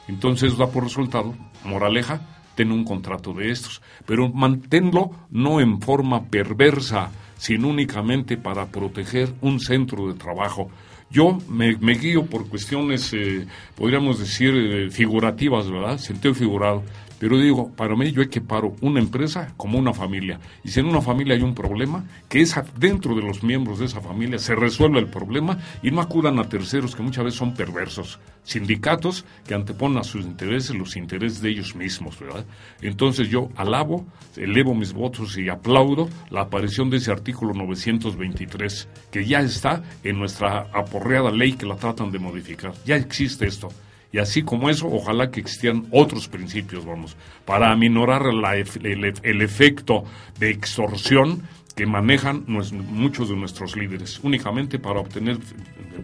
Entonces 0.07 0.57
da 0.57 0.67
por 0.67 0.83
resultado, 0.83 1.35
moraleja, 1.63 2.21
ten 2.55 2.71
un 2.71 2.85
contrato 2.85 3.33
de 3.33 3.51
estos, 3.51 3.81
pero 4.05 4.29
manténlo 4.29 5.11
no 5.29 5.59
en 5.59 5.81
forma 5.81 6.25
perversa, 6.25 7.11
sino 7.45 7.67
únicamente 7.67 8.37
para 8.37 8.65
proteger 8.65 9.31
un 9.41 9.59
centro 9.59 10.07
de 10.07 10.15
trabajo. 10.15 10.71
Yo 11.11 11.37
me, 11.47 11.75
guío 11.93 12.25
por 12.25 12.49
cuestiones, 12.49 13.13
eh, 13.13 13.45
podríamos 13.75 14.17
decir, 14.17 14.51
eh, 14.55 14.89
figurativas, 14.89 15.69
¿verdad? 15.69 15.99
Sentido 15.99 16.33
figurado. 16.33 16.81
Pero 17.25 17.39
digo, 17.39 17.71
para 17.75 17.95
mí 17.95 18.11
yo 18.11 18.21
equiparo 18.21 18.75
una 18.81 18.99
empresa 18.99 19.51
como 19.57 19.79
una 19.79 19.95
familia. 19.95 20.39
Y 20.63 20.69
si 20.69 20.79
en 20.79 20.85
una 20.85 21.01
familia 21.01 21.33
hay 21.33 21.41
un 21.41 21.55
problema, 21.55 22.05
que 22.29 22.41
es 22.41 22.53
dentro 22.77 23.15
de 23.15 23.23
los 23.23 23.41
miembros 23.41 23.79
de 23.79 23.85
esa 23.85 23.99
familia 23.99 24.37
se 24.37 24.53
resuelva 24.53 24.99
el 24.99 25.07
problema 25.07 25.57
y 25.81 25.89
no 25.89 26.01
acudan 26.01 26.37
a 26.37 26.47
terceros 26.47 26.95
que 26.95 27.01
muchas 27.01 27.23
veces 27.23 27.39
son 27.39 27.55
perversos. 27.55 28.19
Sindicatos 28.43 29.25
que 29.47 29.55
anteponen 29.55 29.97
a 29.97 30.03
sus 30.03 30.23
intereses 30.23 30.75
los 30.75 30.95
intereses 30.95 31.41
de 31.41 31.49
ellos 31.49 31.75
mismos, 31.75 32.19
¿verdad? 32.19 32.45
Entonces 32.83 33.27
yo 33.27 33.49
alabo, 33.55 34.05
elevo 34.37 34.75
mis 34.75 34.93
votos 34.93 35.35
y 35.39 35.49
aplaudo 35.49 36.07
la 36.29 36.41
aparición 36.41 36.91
de 36.91 36.97
ese 36.97 37.11
artículo 37.11 37.55
923, 37.55 38.87
que 39.09 39.25
ya 39.25 39.39
está 39.39 39.81
en 40.03 40.19
nuestra 40.19 40.67
aporreada 40.71 41.31
ley 41.31 41.53
que 41.53 41.65
la 41.65 41.75
tratan 41.75 42.11
de 42.11 42.19
modificar. 42.19 42.73
Ya 42.85 42.97
existe 42.97 43.47
esto. 43.47 43.69
Y 44.15 44.19
así 44.19 44.43
como 44.43 44.69
eso, 44.69 44.87
ojalá 44.87 45.29
que 45.29 45.41
existieran 45.41 45.87
otros 45.91 46.29
principios, 46.29 46.85
vamos, 46.85 47.17
para 47.43 47.69
aminorar 47.69 48.21
el, 48.23 49.41
efecto 49.41 50.05
de 50.39 50.51
extorsión 50.51 51.41
que 51.75 51.85
manejan 51.85 52.45
muchos 52.47 53.27
de 53.27 53.35
nuestros 53.35 53.75
líderes, 53.75 54.21
únicamente 54.23 54.79
para 54.79 55.01
obtener 55.01 55.37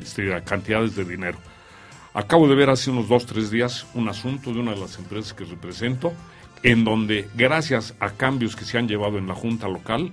este, 0.02 0.43
cantidades 0.43 0.97
de 0.97 1.06
dinero. 1.06 1.38
Acabo 2.13 2.50
de 2.50 2.56
ver 2.56 2.69
hace 2.69 2.91
unos 2.91 3.08
dos, 3.08 3.26
tres 3.26 3.50
días 3.50 3.88
un 3.93 4.10
asunto 4.10 4.52
de 4.52 4.60
una 4.60 4.71
de 4.71 4.82
las 4.82 4.97
empresas 4.97 5.34
que 5.34 5.45
represento, 5.45 6.12
en 6.63 6.84
donde, 6.84 7.30
gracias 7.34 7.95
a 8.02 8.10
cambios 8.10 8.58
que 8.58 8.65
se 8.65 8.78
han 8.78 8.89
llevado 8.89 9.19
en 9.19 9.28
la 9.28 9.36
Junta 9.36 9.69
Local, 9.69 10.12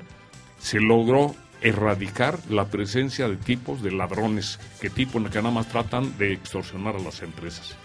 se 0.61 0.79
logró 0.79 1.35
erradicar 1.61 2.39
la 2.49 2.67
presencia 2.67 3.29
de 3.29 3.37
tipos 3.37 3.83
de 3.83 3.91
ladrones 3.91 4.59
que 4.81 4.91
tipo 4.91 5.23
que 5.25 5.39
nada 5.39 5.51
más 5.51 5.69
tratan 5.69 6.17
de 6.19 6.33
extorsionar 6.33 6.97
a 6.97 7.01
las 7.01 7.23
empresas. 7.23 7.77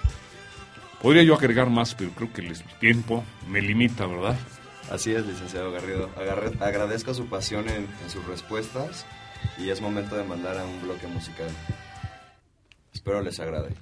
Podría 1.02 1.24
yo 1.24 1.36
agregar 1.36 1.70
más, 1.70 1.96
pero 1.96 2.12
creo 2.12 2.32
que 2.32 2.42
el 2.42 2.64
tiempo 2.80 3.24
me 3.50 3.62
limita, 3.62 4.06
¿verdad? 4.06 4.38
Así 4.90 5.14
es, 5.14 5.26
licenciado 5.26 5.72
Garrido. 5.72 6.10
agradezco 6.60 7.14
su 7.14 7.26
pasión 7.28 7.68
en, 7.70 7.88
en 8.04 8.10
sus 8.10 8.26
respuestas 8.26 9.06
y 9.58 9.70
es 9.70 9.82
momento 9.82 10.16
de 10.16 10.24
mandar 10.24 10.58
a 10.58 10.66
un 10.66 10.82
bloque 10.82 11.08
musical. 11.08 11.50
Espero 12.94 13.22
les 13.22 13.40
agrade. 13.40 13.76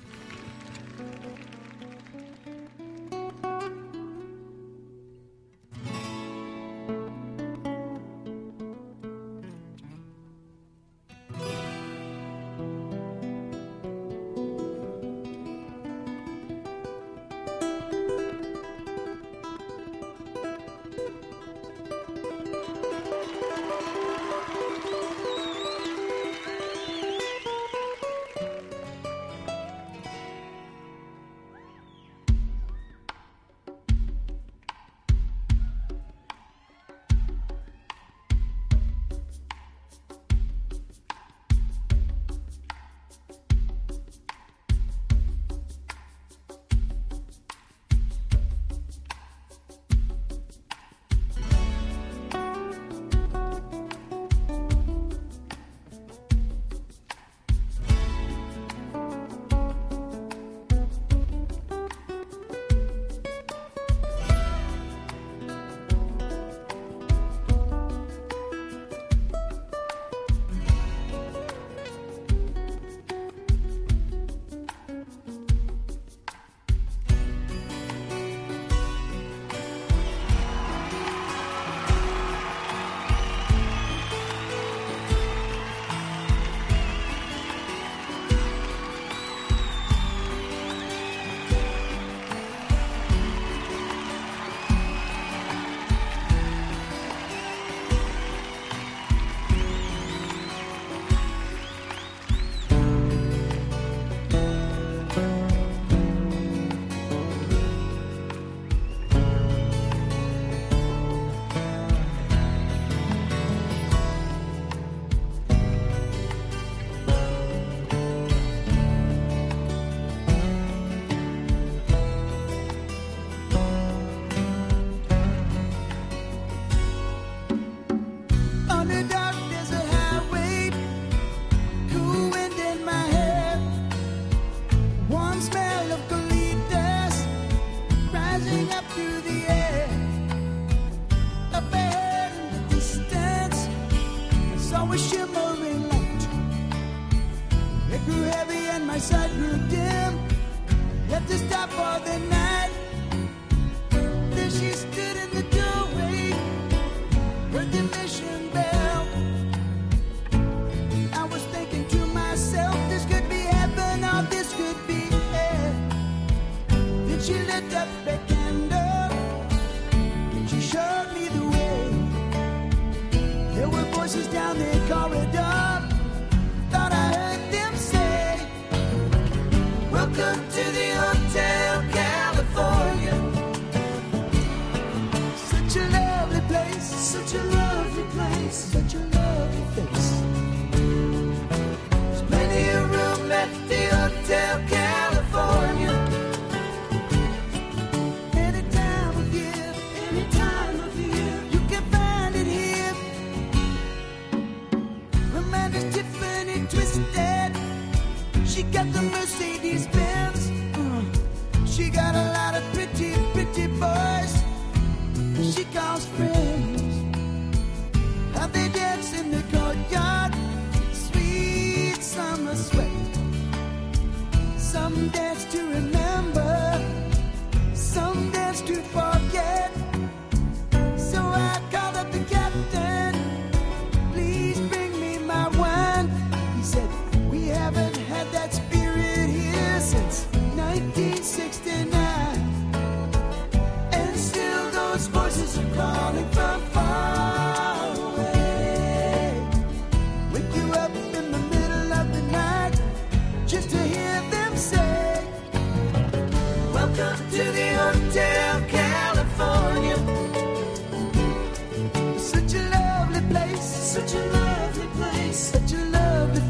Some 224.71 225.09
dance 225.09 225.43
to 225.51 225.59
remember. 225.67 226.00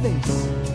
Face. 0.01 0.70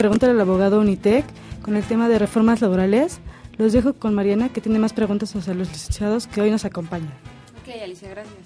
Pregúntale 0.00 0.32
al 0.32 0.40
abogado 0.40 0.80
Unitec 0.80 1.26
con 1.60 1.76
el 1.76 1.84
tema 1.84 2.08
de 2.08 2.18
reformas 2.18 2.62
laborales. 2.62 3.20
Los 3.58 3.74
dejo 3.74 3.92
con 3.92 4.14
Mariana, 4.14 4.48
que 4.48 4.62
tiene 4.62 4.78
más 4.78 4.94
preguntas 4.94 5.36
hacia 5.36 5.52
los 5.52 5.68
licenciados 5.68 6.26
que 6.26 6.40
hoy 6.40 6.50
nos 6.50 6.64
acompañan. 6.64 7.12
Ok, 7.60 7.82
Alicia, 7.82 8.08
gracias. 8.08 8.38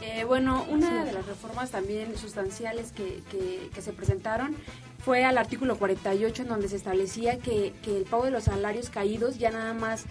Eh, 0.00 0.24
bueno, 0.24 0.64
una 0.70 1.04
de 1.04 1.12
las 1.12 1.26
reformas 1.26 1.70
también 1.70 2.16
sustanciales 2.16 2.92
que, 2.92 3.20
que, 3.30 3.68
que 3.74 3.82
se 3.82 3.92
presentaron 3.92 4.56
fue 5.04 5.26
al 5.26 5.36
artículo 5.36 5.76
48, 5.76 6.40
en 6.40 6.48
donde 6.48 6.70
se 6.70 6.76
establecía 6.76 7.38
que, 7.38 7.74
que 7.82 7.98
el 7.98 8.04
pago 8.04 8.24
de 8.24 8.30
los 8.30 8.44
salarios 8.44 8.88
caídos 8.88 9.36
ya 9.36 9.50
nada 9.50 9.74
más 9.74 10.06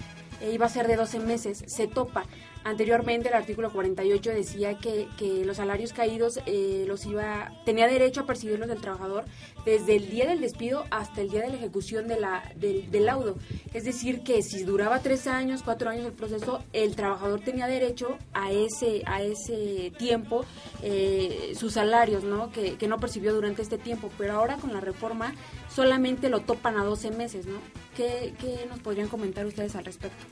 iba 0.52 0.66
a 0.66 0.70
ser 0.70 0.88
de 0.88 0.96
12 0.96 1.20
meses. 1.20 1.64
Se 1.68 1.88
topa. 1.88 2.26
Anteriormente 2.66 3.28
el 3.28 3.34
artículo 3.34 3.72
48 3.74 4.32
decía 4.32 4.78
que, 4.78 5.08
los 5.46 5.58
salarios 5.58 5.92
caídos 5.92 6.40
eh, 6.46 6.86
los 6.88 7.06
iba 7.06 7.52
tenía 7.66 7.88
derecho 7.88 8.22
a 8.22 8.26
percibirlos 8.26 8.70
del 8.70 8.80
trabajador 8.80 9.26
desde 9.66 9.96
el 9.98 10.10
día 10.10 10.28
del 10.28 10.40
despido 10.40 10.86
hasta 10.90 11.22
el 11.22 11.30
día 11.30 11.42
de 11.42 11.50
la 11.50 11.56
ejecución 11.56 12.08
de 12.08 12.20
la, 12.20 12.44
del, 12.56 12.90
del 12.90 13.06
laudo. 13.06 13.36
Es 13.74 13.84
decir, 13.84 14.24
que 14.24 14.42
si 14.42 14.64
duraba 14.64 15.00
tres 15.00 15.28
años, 15.28 15.62
cuatro 15.64 15.90
años 15.90 16.06
el 16.06 16.14
proceso, 16.14 16.64
el 16.72 16.96
trabajador 16.96 17.42
tenía 17.42 17.68
derecho 17.68 18.18
a 18.34 18.52
ese, 18.52 19.04
a 19.06 19.22
ese 19.22 19.92
tiempo 19.98 20.46
eh, 20.82 21.54
sus 21.58 21.74
salarios, 21.74 22.24
¿no? 22.24 22.52
Que, 22.52 22.76
que 22.76 22.88
no 22.88 22.98
percibió 23.00 23.34
durante 23.34 23.62
este 23.62 23.78
tiempo. 23.78 24.10
Pero 24.18 24.34
ahora 24.34 24.58
con 24.58 24.72
la 24.72 24.80
reforma 24.80 25.34
solamente 25.74 26.30
lo 26.30 26.42
topan 26.42 26.78
a 26.78 26.84
12 26.84 27.12
meses, 27.12 27.46
¿no? 27.46 27.58
¿Qué, 27.96 28.34
nos 28.70 28.80
podrían 28.80 29.08
comentar 29.08 29.46
ustedes 29.46 29.76
al 29.76 29.86
respecto? 29.86 30.26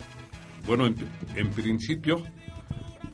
Bueno, 0.66 0.86
en, 0.86 0.96
en 1.36 1.50
principio 1.50 2.24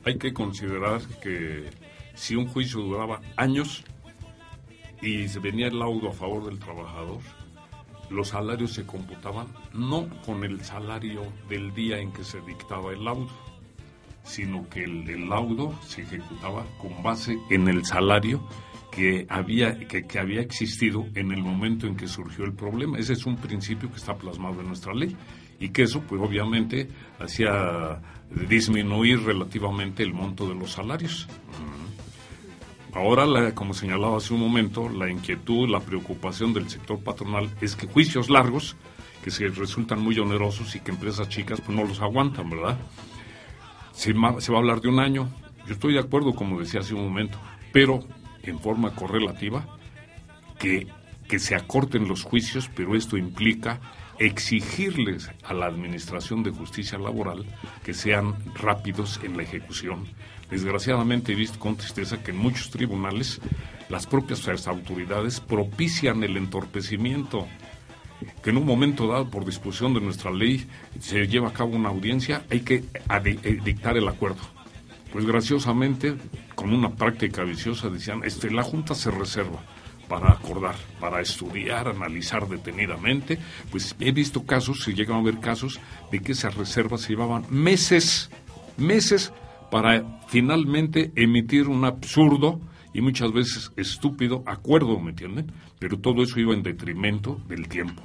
hay 0.04 0.18
que 0.18 0.32
considerar 0.32 1.00
que 1.22 1.70
si 2.14 2.36
un 2.36 2.46
juicio 2.48 2.80
duraba 2.80 3.20
años, 3.36 3.84
y 5.00 5.28
se 5.28 5.38
venía 5.38 5.68
el 5.68 5.78
laudo 5.78 6.08
a 6.08 6.12
favor 6.12 6.44
del 6.46 6.58
trabajador, 6.58 7.20
los 8.10 8.28
salarios 8.28 8.72
se 8.72 8.86
computaban 8.86 9.48
no 9.72 10.08
con 10.24 10.44
el 10.44 10.64
salario 10.64 11.22
del 11.48 11.74
día 11.74 11.98
en 11.98 12.12
que 12.12 12.24
se 12.24 12.40
dictaba 12.40 12.92
el 12.92 13.04
laudo, 13.04 13.28
sino 14.24 14.68
que 14.68 14.84
el, 14.84 15.08
el 15.08 15.28
laudo 15.28 15.78
se 15.82 16.02
ejecutaba 16.02 16.64
con 16.80 17.02
base 17.02 17.38
en 17.50 17.68
el 17.68 17.84
salario 17.84 18.42
que 18.90 19.26
había, 19.28 19.78
que, 19.86 20.06
que 20.06 20.18
había 20.18 20.40
existido 20.40 21.06
en 21.14 21.30
el 21.32 21.42
momento 21.42 21.86
en 21.86 21.96
que 21.96 22.08
surgió 22.08 22.44
el 22.44 22.52
problema. 22.54 22.98
Ese 22.98 23.12
es 23.12 23.26
un 23.26 23.36
principio 23.36 23.90
que 23.90 23.96
está 23.96 24.16
plasmado 24.16 24.60
en 24.60 24.68
nuestra 24.68 24.94
ley 24.94 25.16
y 25.60 25.68
que 25.70 25.82
eso, 25.82 26.00
pues 26.02 26.20
obviamente, 26.22 26.88
hacía 27.18 28.00
disminuir 28.48 29.22
relativamente 29.22 30.02
el 30.02 30.12
monto 30.14 30.48
de 30.48 30.54
los 30.54 30.72
salarios. 30.72 31.28
Ahora, 32.94 33.26
la- 33.26 33.54
como 33.54 33.74
señalaba 33.74 34.16
hace 34.16 34.32
un 34.34 34.40
momento, 34.40 34.88
la 34.88 35.10
inquietud, 35.10 35.68
la 35.68 35.80
preocupación 35.80 36.52
del 36.54 36.68
sector 36.68 36.98
patronal 37.00 37.50
es 37.60 37.76
que 37.76 37.86
juicios 37.86 38.30
largos, 38.30 38.76
que 39.22 39.30
se 39.30 39.46
resultan 39.48 40.00
muy 40.00 40.18
onerosos 40.18 40.74
y 40.74 40.80
que 40.80 40.90
empresas 40.90 41.28
chicas 41.28 41.60
pues 41.60 41.76
no 41.76 41.84
los 41.84 42.00
aguantan, 42.00 42.48
¿verdad? 42.50 42.78
Se, 43.92 44.12
se 44.38 44.52
va 44.52 44.58
a 44.58 44.60
hablar 44.60 44.80
de 44.80 44.88
un 44.88 45.00
año. 45.00 45.28
Yo 45.66 45.74
estoy 45.74 45.92
de 45.92 46.00
acuerdo, 46.00 46.34
como 46.34 46.58
decía 46.58 46.80
hace 46.80 46.94
un 46.94 47.04
momento, 47.04 47.38
pero 47.72 48.00
en 48.48 48.60
forma 48.60 48.94
correlativa, 48.94 49.66
que, 50.58 50.86
que 51.28 51.38
se 51.38 51.54
acorten 51.54 52.08
los 52.08 52.22
juicios, 52.22 52.70
pero 52.74 52.96
esto 52.96 53.16
implica 53.16 53.80
exigirles 54.18 55.30
a 55.44 55.54
la 55.54 55.66
Administración 55.66 56.42
de 56.42 56.50
Justicia 56.50 56.98
Laboral 56.98 57.44
que 57.84 57.94
sean 57.94 58.34
rápidos 58.54 59.20
en 59.22 59.36
la 59.36 59.44
ejecución. 59.44 60.06
Desgraciadamente 60.50 61.32
he 61.32 61.36
visto 61.36 61.58
con 61.58 61.76
tristeza 61.76 62.22
que 62.22 62.32
en 62.32 62.38
muchos 62.38 62.70
tribunales 62.70 63.40
las 63.88 64.06
propias 64.06 64.66
autoridades 64.66 65.40
propician 65.40 66.24
el 66.24 66.36
entorpecimiento 66.36 67.46
que 68.42 68.50
en 68.50 68.56
un 68.56 68.66
momento 68.66 69.06
dado, 69.06 69.30
por 69.30 69.44
disposición 69.44 69.94
de 69.94 70.00
nuestra 70.00 70.30
ley, 70.30 70.66
se 70.98 71.26
lleva 71.28 71.48
a 71.48 71.52
cabo 71.52 71.76
una 71.76 71.88
audiencia, 71.88 72.44
hay 72.50 72.60
que 72.60 72.84
eh, 72.84 73.60
dictar 73.64 73.96
el 73.96 74.08
acuerdo. 74.08 74.40
Pues 75.12 75.24
graciosamente, 75.24 76.16
con 76.54 76.72
una 76.72 76.90
práctica 76.90 77.44
viciosa, 77.44 77.88
decían, 77.88 78.22
este, 78.24 78.50
la 78.50 78.62
Junta 78.62 78.94
se 78.94 79.10
reserva 79.10 79.60
para 80.08 80.32
acordar, 80.32 80.74
para 81.00 81.20
estudiar, 81.20 81.88
analizar 81.88 82.48
detenidamente. 82.48 83.38
Pues 83.70 83.94
he 84.00 84.12
visto 84.12 84.44
casos, 84.44 84.82
se 84.82 84.94
llegan 84.94 85.18
a 85.18 85.22
ver 85.22 85.38
casos, 85.38 85.80
de 86.10 86.20
que 86.20 86.32
esas 86.32 86.54
reservas 86.56 87.02
se 87.02 87.10
llevaban 87.10 87.44
meses, 87.50 88.30
meses, 88.76 89.32
para 89.70 90.20
finalmente 90.28 91.12
emitir 91.14 91.68
un 91.68 91.84
absurdo 91.84 92.60
y 92.94 93.00
muchas 93.00 93.32
veces 93.32 93.70
estúpido 93.76 94.42
acuerdo, 94.46 94.98
¿me 94.98 95.10
entienden? 95.10 95.52
Pero 95.78 95.98
todo 95.98 96.22
eso 96.22 96.40
iba 96.40 96.54
en 96.54 96.62
detrimento 96.62 97.40
del 97.48 97.68
tiempo. 97.68 98.02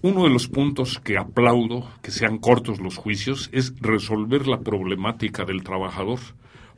Uno 0.00 0.22
de 0.22 0.30
los 0.30 0.46
puntos 0.46 1.00
que 1.00 1.18
aplaudo 1.18 1.90
que 2.02 2.12
sean 2.12 2.38
cortos 2.38 2.78
los 2.78 2.96
juicios 2.96 3.50
es 3.52 3.74
resolver 3.80 4.46
la 4.46 4.60
problemática 4.60 5.44
del 5.44 5.64
trabajador, 5.64 6.20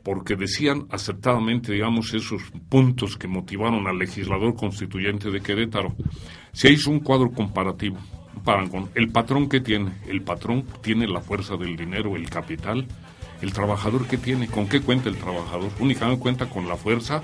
porque 0.01 0.35
decían 0.35 0.87
acertadamente, 0.89 1.71
digamos, 1.71 2.15
esos 2.15 2.41
puntos 2.67 3.17
que 3.17 3.27
motivaron 3.27 3.85
al 3.85 3.99
legislador 3.99 4.55
constituyente 4.55 5.29
de 5.29 5.39
Querétaro. 5.39 5.93
Se 6.51 6.71
hizo 6.71 6.89
un 6.89 6.99
cuadro 6.99 7.31
comparativo. 7.31 7.97
parangón. 8.43 8.89
El 8.95 9.09
patrón 9.11 9.47
que 9.47 9.61
tiene, 9.61 9.91
el 10.07 10.23
patrón 10.23 10.65
tiene 10.81 11.07
la 11.07 11.21
fuerza 11.21 11.57
del 11.57 11.75
dinero, 11.75 12.15
el 12.15 12.27
capital. 12.27 12.87
El 13.43 13.53
trabajador 13.53 14.07
que 14.07 14.17
tiene, 14.17 14.47
¿con 14.47 14.67
qué 14.67 14.81
cuenta 14.81 15.09
el 15.09 15.17
trabajador? 15.17 15.69
Únicamente 15.79 16.19
cuenta 16.19 16.49
con 16.49 16.67
la 16.67 16.75
fuerza 16.75 17.21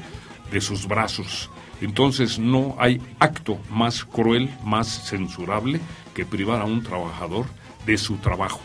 de 0.52 0.62
sus 0.62 0.88
brazos. 0.88 1.50
Entonces 1.82 2.40
no 2.40 2.76
hay 2.80 3.02
acto 3.20 3.60
más 3.70 4.04
cruel, 4.04 4.50
más 4.64 5.08
censurable 5.08 5.80
que 6.14 6.26
privar 6.26 6.62
a 6.62 6.66
un 6.66 6.84
trabajador 6.84 7.46
de 7.86 7.98
su 7.98 8.18
trabajo. 8.18 8.62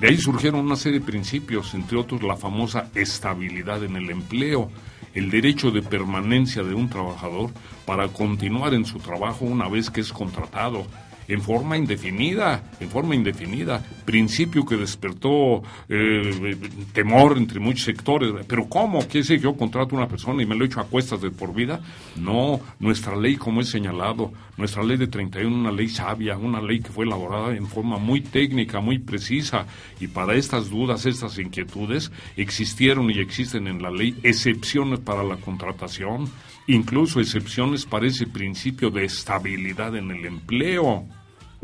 De 0.00 0.08
ahí 0.08 0.16
surgieron 0.16 0.60
una 0.60 0.76
serie 0.76 1.00
de 1.00 1.06
principios, 1.06 1.74
entre 1.74 1.98
otros 1.98 2.22
la 2.22 2.36
famosa 2.36 2.90
estabilidad 2.94 3.84
en 3.84 3.96
el 3.96 4.10
empleo, 4.10 4.70
el 5.14 5.30
derecho 5.30 5.70
de 5.70 5.82
permanencia 5.82 6.62
de 6.62 6.74
un 6.74 6.88
trabajador 6.88 7.50
para 7.86 8.08
continuar 8.08 8.74
en 8.74 8.84
su 8.84 8.98
trabajo 8.98 9.44
una 9.44 9.68
vez 9.68 9.90
que 9.90 10.00
es 10.00 10.12
contratado, 10.12 10.86
en 11.30 11.40
forma 11.40 11.76
indefinida, 11.76 12.70
en 12.80 12.90
forma 12.90 13.14
indefinida, 13.14 13.82
principio 14.04 14.64
que 14.64 14.76
despertó 14.76 15.62
eh, 15.88 16.56
temor 16.92 17.38
entre 17.38 17.60
muchos 17.60 17.84
sectores. 17.84 18.32
Pero 18.46 18.68
¿cómo? 18.68 18.98
¿Quiere 19.00 19.20
decir 19.20 19.36
que 19.38 19.44
yo 19.44 19.56
contrato 19.56 19.94
a 19.94 19.98
una 19.98 20.08
persona 20.08 20.42
y 20.42 20.46
me 20.46 20.56
lo 20.56 20.64
echo 20.64 20.80
a 20.80 20.84
cuestas 20.84 21.20
de 21.22 21.30
por 21.30 21.54
vida? 21.54 21.80
No, 22.16 22.60
nuestra 22.80 23.16
ley, 23.16 23.36
como 23.36 23.60
es 23.60 23.68
señalado, 23.68 24.32
nuestra 24.56 24.82
ley 24.82 24.96
de 24.96 25.06
31, 25.06 25.56
una 25.56 25.70
ley 25.70 25.88
sabia, 25.88 26.36
una 26.36 26.60
ley 26.60 26.80
que 26.80 26.90
fue 26.90 27.04
elaborada 27.04 27.54
en 27.54 27.66
forma 27.66 27.98
muy 27.98 28.20
técnica, 28.20 28.80
muy 28.80 28.98
precisa, 28.98 29.66
y 30.00 30.08
para 30.08 30.34
estas 30.34 30.68
dudas, 30.68 31.06
estas 31.06 31.38
inquietudes, 31.38 32.10
existieron 32.36 33.10
y 33.10 33.20
existen 33.20 33.68
en 33.68 33.80
la 33.80 33.90
ley 33.90 34.18
excepciones 34.22 34.98
para 34.98 35.22
la 35.22 35.36
contratación, 35.36 36.28
incluso 36.66 37.20
excepciones 37.20 37.86
para 37.86 38.06
ese 38.06 38.26
principio 38.26 38.90
de 38.90 39.04
estabilidad 39.04 39.96
en 39.96 40.10
el 40.10 40.26
empleo. 40.26 41.06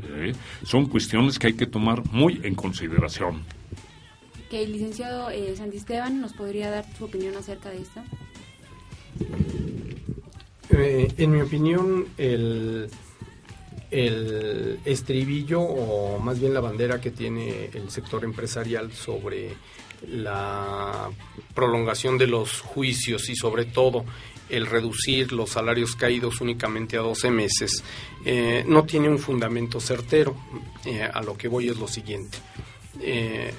¿Eh? 0.03 0.33
Son 0.65 0.87
cuestiones 0.87 1.39
que 1.39 1.49
hay 1.49 1.55
que 1.55 1.67
tomar 1.67 2.05
muy 2.13 2.41
en 2.43 2.55
consideración. 2.55 3.43
Que 4.51 4.63
el 4.63 4.73
licenciado 4.73 5.31
eh, 5.31 5.55
Santisteban 5.57 6.21
nos 6.21 6.33
podría 6.33 6.71
dar 6.71 6.85
su 6.97 7.05
opinión 7.05 7.37
acerca 7.37 7.71
de 7.71 7.83
esto. 7.83 8.01
Eh, 10.71 11.13
en 11.17 11.31
mi 11.33 11.41
opinión, 11.41 12.07
el, 12.19 12.89
el 13.91 14.79
estribillo 14.85 15.61
o 15.61 16.19
más 16.19 16.41
bien 16.41 16.55
la 16.55 16.61
bandera 16.61 17.01
que 17.01 17.11
tiene 17.11 17.71
el 17.73 17.91
sector 17.91 18.25
empresarial 18.25 18.93
sobre 18.93 19.55
la 20.09 21.11
prolongación 21.55 22.19
de 22.19 22.27
los 22.27 22.61
juicios 22.61 23.29
y 23.31 23.37
sobre 23.37 23.65
todo 23.65 24.05
el 24.49 24.67
reducir 24.67 25.33
los 25.33 25.51
salarios 25.51 25.97
caídos 25.97 26.41
únicamente 26.41 26.97
a 26.97 27.01
12 27.01 27.31
meses 27.31 27.83
eh, 28.25 28.65
no 28.67 28.85
tiene 28.85 29.09
un 29.09 29.19
fundamento 29.19 29.81
certero. 29.81 30.37
Eh, 30.85 31.03
a 31.03 31.23
lo 31.23 31.37
que 31.37 31.49
voy 31.49 31.69
es 31.69 31.77
lo 31.77 31.89
siguiente. 31.89 32.39
Eh, 33.01 33.53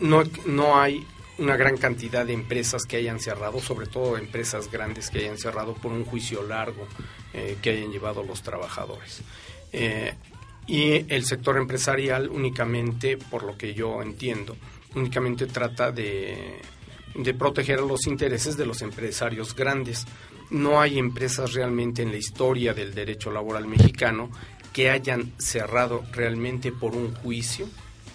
no, 0.00 0.22
no 0.46 0.80
hay 0.80 1.04
una 1.38 1.56
gran 1.56 1.76
cantidad 1.76 2.26
de 2.26 2.32
empresas 2.32 2.82
que 2.82 2.96
hayan 2.96 3.20
cerrado, 3.20 3.60
sobre 3.60 3.86
todo 3.86 4.16
empresas 4.16 4.70
grandes 4.70 5.10
que 5.10 5.20
hayan 5.20 5.38
cerrado 5.38 5.74
por 5.74 5.92
un 5.92 6.04
juicio 6.04 6.42
largo 6.42 6.86
que 7.62 7.70
hayan 7.70 7.90
llevado 7.90 8.22
los 8.22 8.42
trabajadores. 8.42 9.22
Y 10.66 11.12
el 11.12 11.24
sector 11.24 11.56
empresarial 11.56 12.28
únicamente, 12.28 13.16
por 13.16 13.42
lo 13.42 13.56
que 13.56 13.72
yo 13.72 14.02
entiendo, 14.02 14.56
únicamente 14.94 15.46
trata 15.46 15.90
de, 15.90 16.60
de 17.14 17.34
proteger 17.34 17.80
los 17.80 18.06
intereses 18.06 18.56
de 18.56 18.66
los 18.66 18.82
empresarios 18.82 19.54
grandes. 19.54 20.06
No 20.52 20.80
hay 20.80 20.98
empresas 20.98 21.52
realmente 21.52 22.02
en 22.02 22.12
la 22.12 22.16
historia 22.16 22.72
del 22.72 22.94
derecho 22.94 23.30
laboral 23.30 23.66
mexicano 23.66 24.30
que 24.72 24.88
hayan 24.88 25.32
cerrado 25.38 26.04
realmente 26.12 26.72
por 26.72 26.94
un 26.94 27.14
juicio 27.14 27.68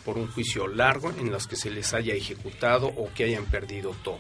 por 0.08 0.17
un 0.17 0.28
juicio 0.28 0.67
largo 0.67 1.12
en 1.20 1.32
los 1.32 1.47
que 1.47 1.57
se 1.57 1.70
les 1.70 1.93
haya 1.93 2.14
ejecutado 2.14 2.88
o 2.88 3.09
que 3.14 3.26
hayan 3.26 3.43
perdido 3.43 3.93
todo. 4.05 4.20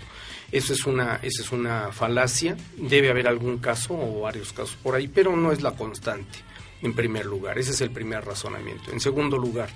Eso 0.51 0.73
es 0.73 0.85
una, 0.85 1.15
esa 1.23 1.41
es 1.41 1.53
una 1.53 1.93
falacia, 1.93 2.57
debe 2.75 3.09
haber 3.09 3.25
algún 3.25 3.59
caso 3.59 3.93
o 3.93 4.19
varios 4.19 4.51
casos 4.51 4.75
por 4.83 4.95
ahí, 4.95 5.07
pero 5.07 5.37
no 5.37 5.53
es 5.53 5.61
la 5.61 5.77
constante, 5.77 6.39
en 6.81 6.93
primer 6.93 7.25
lugar. 7.25 7.57
Ese 7.57 7.71
es 7.71 7.79
el 7.79 7.91
primer 7.91 8.25
razonamiento. 8.25 8.91
En 8.91 8.99
segundo 8.99 9.37
lugar, 9.37 9.69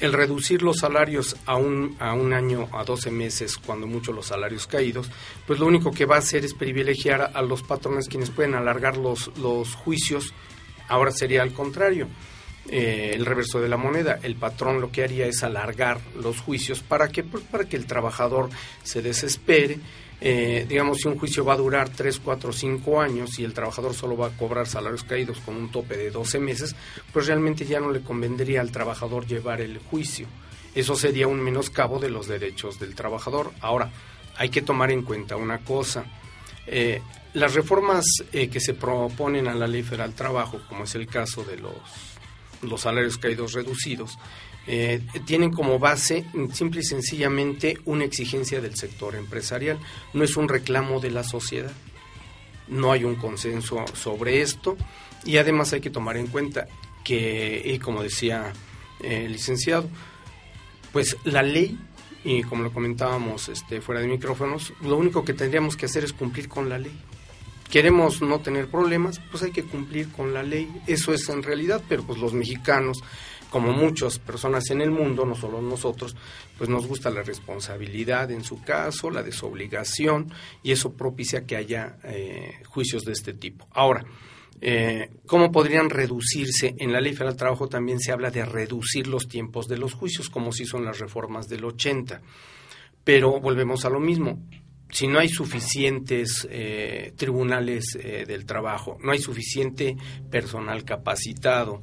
el 0.00 0.12
reducir 0.12 0.62
los 0.62 0.78
salarios 0.78 1.36
a 1.46 1.56
un, 1.56 1.96
a 1.98 2.14
un 2.14 2.32
año, 2.32 2.68
a 2.72 2.84
12 2.84 3.10
meses, 3.10 3.58
cuando 3.58 3.86
mucho 3.86 4.12
los 4.12 4.26
salarios 4.26 4.66
caídos, 4.66 5.10
pues 5.46 5.58
lo 5.58 5.66
único 5.66 5.90
que 5.90 6.06
va 6.06 6.16
a 6.16 6.20
hacer 6.20 6.44
es 6.44 6.54
privilegiar 6.54 7.32
a, 7.34 7.42
los 7.42 7.62
patrones 7.62 8.08
quienes 8.08 8.30
pueden 8.30 8.54
alargar 8.54 8.96
los, 8.96 9.36
los 9.38 9.74
juicios. 9.74 10.32
Ahora 10.88 11.10
sería 11.10 11.42
al 11.42 11.52
contrario 11.52 12.08
eh, 12.70 13.12
el 13.14 13.26
reverso 13.26 13.60
de 13.60 13.68
la 13.68 13.76
moneda. 13.76 14.20
El 14.22 14.36
patrón 14.36 14.80
lo 14.80 14.92
que 14.92 15.02
haría 15.02 15.26
es 15.26 15.42
alargar 15.42 16.00
los 16.14 16.40
juicios 16.40 16.80
para 16.80 17.08
que, 17.08 17.24
pues, 17.24 17.42
para 17.44 17.64
que 17.64 17.76
el 17.76 17.86
trabajador 17.86 18.50
se 18.84 19.02
desespere. 19.02 19.78
Eh, 20.20 20.66
digamos, 20.68 20.98
si 20.98 21.08
un 21.08 21.18
juicio 21.18 21.44
va 21.44 21.54
a 21.54 21.58
durar 21.58 21.90
3, 21.90 22.18
4, 22.18 22.52
5 22.52 23.00
años 23.00 23.38
y 23.38 23.44
el 23.44 23.54
trabajador 23.54 23.94
solo 23.94 24.16
va 24.16 24.28
a 24.28 24.36
cobrar 24.36 24.66
salarios 24.66 25.04
caídos 25.04 25.38
con 25.38 25.56
un 25.56 25.70
tope 25.70 25.96
de 25.96 26.10
12 26.10 26.40
meses, 26.40 26.74
pues 27.12 27.26
realmente 27.26 27.64
ya 27.64 27.78
no 27.80 27.90
le 27.90 28.00
convendría 28.00 28.60
al 28.60 28.72
trabajador 28.72 29.26
llevar 29.26 29.60
el 29.60 29.78
juicio. 29.78 30.26
Eso 30.74 30.96
sería 30.96 31.28
un 31.28 31.40
menoscabo 31.40 31.98
de 31.98 32.10
los 32.10 32.26
derechos 32.26 32.78
del 32.78 32.94
trabajador. 32.94 33.52
Ahora, 33.60 33.90
hay 34.36 34.48
que 34.48 34.62
tomar 34.62 34.90
en 34.90 35.02
cuenta 35.02 35.36
una 35.36 35.58
cosa. 35.58 36.04
Eh, 36.66 37.00
las 37.34 37.54
reformas 37.54 38.04
eh, 38.32 38.48
que 38.48 38.60
se 38.60 38.74
proponen 38.74 39.48
a 39.48 39.54
la 39.54 39.66
Ley 39.66 39.82
Federal 39.82 40.14
Trabajo, 40.14 40.60
como 40.68 40.84
es 40.84 40.94
el 40.94 41.06
caso 41.06 41.44
de 41.44 41.58
los 41.58 41.74
los 42.62 42.80
salarios 42.80 43.18
caídos 43.18 43.52
reducidos, 43.52 44.18
eh, 44.70 45.00
tienen 45.24 45.50
como 45.50 45.78
base 45.78 46.26
simple 46.52 46.80
y 46.80 46.84
sencillamente 46.84 47.78
una 47.86 48.04
exigencia 48.04 48.60
del 48.60 48.76
sector 48.76 49.14
empresarial, 49.16 49.78
no 50.12 50.24
es 50.24 50.36
un 50.36 50.46
reclamo 50.46 51.00
de 51.00 51.10
la 51.10 51.24
sociedad. 51.24 51.72
no 52.68 52.92
hay 52.92 53.02
un 53.02 53.14
consenso 53.14 53.86
sobre 53.94 54.42
esto 54.42 54.76
y 55.24 55.38
además 55.38 55.72
hay 55.72 55.80
que 55.80 55.88
tomar 55.88 56.18
en 56.18 56.26
cuenta 56.26 56.66
que, 57.02 57.62
y 57.64 57.78
como 57.78 58.02
decía 58.02 58.52
el 59.00 59.32
licenciado, 59.32 59.88
pues 60.92 61.16
la 61.24 61.42
ley 61.42 61.78
y 62.24 62.42
como 62.42 62.62
lo 62.62 62.72
comentábamos 62.72 63.48
este, 63.48 63.80
fuera 63.80 64.02
de 64.02 64.06
micrófonos, 64.06 64.74
lo 64.82 64.98
único 64.98 65.24
que 65.24 65.32
tendríamos 65.32 65.76
que 65.76 65.86
hacer 65.86 66.04
es 66.04 66.12
cumplir 66.12 66.48
con 66.48 66.68
la 66.68 66.78
ley. 66.78 66.92
Queremos 67.70 68.22
no 68.22 68.40
tener 68.40 68.68
problemas, 68.68 69.20
pues 69.30 69.42
hay 69.42 69.50
que 69.50 69.64
cumplir 69.64 70.10
con 70.10 70.34
la 70.34 70.42
ley. 70.42 70.70
Eso 70.86 71.12
es 71.12 71.28
en 71.28 71.42
realidad, 71.42 71.82
pero 71.88 72.02
pues 72.02 72.18
los 72.18 72.32
mexicanos, 72.32 72.98
como 73.50 73.72
muchas 73.72 74.18
personas 74.18 74.70
en 74.70 74.80
el 74.80 74.90
mundo, 74.90 75.24
no 75.24 75.34
solo 75.34 75.60
nosotros, 75.62 76.16
pues 76.56 76.68
nos 76.68 76.86
gusta 76.86 77.10
la 77.10 77.22
responsabilidad 77.22 78.30
en 78.30 78.44
su 78.44 78.62
caso, 78.62 79.10
la 79.10 79.22
desobligación, 79.22 80.32
y 80.62 80.72
eso 80.72 80.92
propicia 80.92 81.46
que 81.46 81.56
haya 81.56 81.96
eh, 82.04 82.62
juicios 82.66 83.04
de 83.04 83.12
este 83.12 83.34
tipo. 83.34 83.66
Ahora, 83.72 84.04
eh, 84.60 85.10
¿Cómo 85.26 85.52
podrían 85.52 85.90
reducirse? 85.90 86.74
En 86.78 86.92
la 86.92 87.00
Ley 87.00 87.12
Federal 87.12 87.34
del 87.34 87.38
Trabajo 87.38 87.68
también 87.68 88.00
se 88.00 88.12
habla 88.12 88.30
de 88.30 88.44
reducir 88.44 89.06
los 89.06 89.28
tiempos 89.28 89.68
de 89.68 89.78
los 89.78 89.94
juicios, 89.94 90.28
como 90.28 90.52
si 90.52 90.64
son 90.64 90.84
las 90.84 90.98
reformas 90.98 91.48
del 91.48 91.64
80. 91.64 92.20
Pero 93.04 93.40
volvemos 93.40 93.84
a 93.84 93.90
lo 93.90 94.00
mismo. 94.00 94.38
Si 94.90 95.06
no 95.06 95.18
hay 95.18 95.28
suficientes 95.28 96.48
eh, 96.50 97.12
tribunales 97.16 97.96
eh, 98.00 98.24
del 98.26 98.46
trabajo, 98.46 98.96
no 99.02 99.12
hay 99.12 99.18
suficiente 99.18 99.96
personal 100.30 100.84
capacitado, 100.84 101.82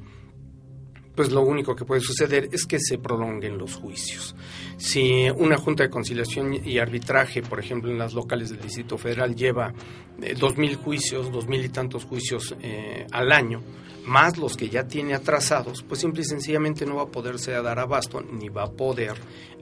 pues 1.16 1.32
lo 1.32 1.42
único 1.42 1.76
que 1.76 1.86
puede 1.86 2.02
suceder 2.02 2.50
es 2.52 2.66
que 2.66 2.80
se 2.80 2.98
prolonguen 2.98 3.58
los 3.58 3.76
juicios. 3.76 4.36
Si 4.78 5.30
una 5.30 5.58
Junta 5.58 5.84
de 5.84 5.90
Conciliación 5.90 6.54
y 6.54 6.78
Arbitraje, 6.78 7.42
por 7.42 7.60
ejemplo, 7.60 7.90
en 7.90 7.98
las 7.98 8.14
locales 8.14 8.50
del 8.50 8.60
Distrito 8.60 8.98
Federal 8.98 9.36
lleva 9.36 9.74
eh, 10.22 10.36
dos 10.38 10.58
mil 10.58 10.76
juicios, 10.76 11.32
dos 11.32 11.48
mil 11.48 11.64
y 11.64 11.70
tantos 11.70 12.06
juicios 12.06 12.56
eh, 12.62 13.08
al 13.12 13.32
año, 13.32 13.62
más 14.06 14.38
los 14.38 14.56
que 14.56 14.70
ya 14.70 14.88
tiene 14.88 15.16
atrasados, 15.16 15.84
pues 15.84 16.02
simple 16.02 16.22
y 16.22 16.26
sencillamente 16.26 16.86
no 16.86 16.98
va 16.98 17.04
a 17.04 17.08
poderse 17.08 17.52
dar 17.52 17.80
abasto 17.80 18.22
ni 18.22 18.50
va 18.50 18.64
a 18.64 18.72
poder 18.72 19.14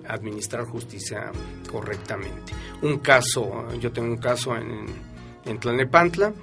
administrar 0.07 0.65
justicia 0.65 1.31
correctamente. 1.71 2.53
Un 2.81 2.97
caso, 2.97 3.67
yo 3.79 3.91
tengo 3.91 4.09
un 4.09 4.17
caso 4.17 4.55
en, 4.55 4.85
en 5.45 5.59
Tlanepantla, 5.59 6.33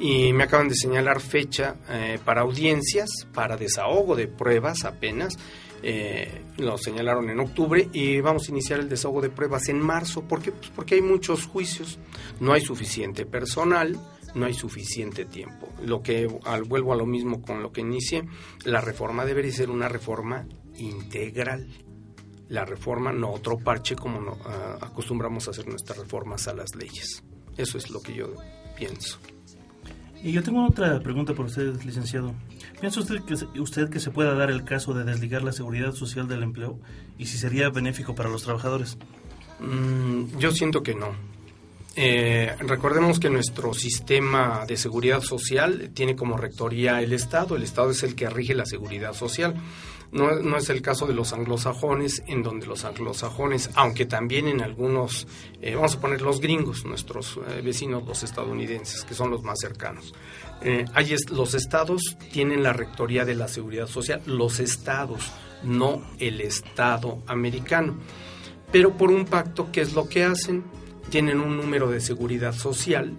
y 0.00 0.32
me 0.32 0.44
acaban 0.44 0.68
de 0.68 0.74
señalar 0.74 1.20
fecha 1.20 1.76
eh, 1.90 2.18
para 2.24 2.40
audiencias, 2.40 3.10
para 3.34 3.58
desahogo 3.58 4.16
de 4.16 4.28
pruebas 4.28 4.84
apenas. 4.84 5.34
Eh, 5.82 6.42
lo 6.58 6.76
señalaron 6.78 7.30
en 7.30 7.40
octubre 7.40 7.88
y 7.92 8.20
vamos 8.20 8.48
a 8.48 8.50
iniciar 8.50 8.80
el 8.80 8.88
desahogo 8.88 9.20
de 9.20 9.28
pruebas 9.28 9.68
en 9.68 9.78
marzo. 9.78 10.22
¿Por 10.22 10.40
qué? 10.42 10.52
Pues 10.52 10.70
porque 10.70 10.94
hay 10.94 11.02
muchos 11.02 11.46
juicios, 11.46 11.98
no 12.40 12.54
hay 12.54 12.62
suficiente 12.62 13.26
personal, 13.26 13.98
no 14.34 14.46
hay 14.46 14.54
suficiente 14.54 15.26
tiempo. 15.26 15.68
Lo 15.84 16.02
que 16.02 16.28
al, 16.44 16.64
vuelvo 16.64 16.94
a 16.94 16.96
lo 16.96 17.04
mismo 17.04 17.42
con 17.42 17.62
lo 17.62 17.70
que 17.70 17.82
inicié, 17.82 18.24
la 18.64 18.80
reforma 18.80 19.26
debería 19.26 19.52
ser 19.52 19.70
una 19.70 19.88
reforma 19.88 20.46
integral. 20.76 21.68
La 22.48 22.64
reforma, 22.64 23.12
no 23.12 23.30
otro 23.30 23.58
parche 23.58 23.94
como 23.94 24.20
no, 24.20 24.38
ah, 24.44 24.78
acostumbramos 24.80 25.46
a 25.46 25.50
hacer 25.52 25.68
nuestras 25.68 25.98
reformas 25.98 26.48
a 26.48 26.54
las 26.54 26.74
leyes. 26.74 27.22
Eso 27.56 27.78
es 27.78 27.90
lo 27.90 28.00
que 28.00 28.14
yo 28.14 28.34
pienso. 28.76 29.18
Y 30.22 30.32
yo 30.32 30.42
tengo 30.42 30.66
otra 30.66 31.00
pregunta 31.00 31.32
por 31.32 31.46
usted, 31.46 31.80
licenciado. 31.82 32.34
¿Piensa 32.78 33.00
usted 33.00 33.22
que, 33.22 33.34
usted 33.60 33.88
que 33.88 34.00
se 34.00 34.10
pueda 34.10 34.34
dar 34.34 34.50
el 34.50 34.64
caso 34.64 34.92
de 34.92 35.04
desligar 35.04 35.42
la 35.42 35.52
seguridad 35.52 35.92
social 35.92 36.28
del 36.28 36.42
empleo 36.42 36.78
y 37.18 37.26
si 37.26 37.38
sería 37.38 37.70
benéfico 37.70 38.14
para 38.14 38.28
los 38.28 38.42
trabajadores? 38.42 38.98
Mm, 39.60 40.38
yo 40.38 40.50
siento 40.52 40.82
que 40.82 40.94
no. 40.94 41.14
Eh, 41.96 42.54
recordemos 42.60 43.18
que 43.18 43.30
nuestro 43.30 43.74
sistema 43.74 44.64
de 44.66 44.76
seguridad 44.76 45.22
social 45.22 45.90
tiene 45.92 46.16
como 46.16 46.36
rectoría 46.36 47.00
el 47.02 47.12
Estado. 47.12 47.56
El 47.56 47.62
Estado 47.62 47.90
es 47.90 48.02
el 48.02 48.14
que 48.14 48.30
rige 48.30 48.54
la 48.54 48.66
seguridad 48.66 49.12
social. 49.12 49.54
No, 50.12 50.56
es 50.56 50.68
el 50.70 50.82
caso 50.82 51.06
de 51.06 51.14
los 51.14 51.32
anglosajones, 51.32 52.24
en 52.26 52.42
donde 52.42 52.66
los 52.66 52.84
anglosajones, 52.84 53.70
aunque 53.76 54.06
también 54.06 54.48
en 54.48 54.60
algunos, 54.60 55.28
eh, 55.62 55.76
vamos 55.76 55.94
a 55.94 56.00
poner 56.00 56.20
los 56.20 56.40
gringos, 56.40 56.84
nuestros 56.84 57.38
eh, 57.48 57.60
vecinos, 57.62 58.04
los 58.04 58.24
estadounidenses, 58.24 59.04
que 59.04 59.14
son 59.14 59.30
los 59.30 59.44
más 59.44 59.60
cercanos. 59.60 60.12
Eh, 60.62 60.84
los 61.30 61.54
estados 61.54 62.16
tienen 62.32 62.64
la 62.64 62.72
rectoría 62.72 63.24
de 63.24 63.36
la 63.36 63.46
seguridad 63.46 63.86
social, 63.86 64.20
los 64.26 64.58
estados, 64.58 65.30
no 65.62 66.02
el 66.18 66.40
Estado 66.40 67.22
americano. 67.28 67.94
Pero 68.72 68.96
por 68.96 69.12
un 69.12 69.26
pacto, 69.26 69.70
¿qué 69.70 69.80
es 69.80 69.94
lo 69.94 70.08
que 70.08 70.24
hacen? 70.24 70.64
Tienen 71.10 71.38
un 71.40 71.56
número 71.56 71.88
de 71.88 72.00
seguridad 72.00 72.52
social 72.52 73.16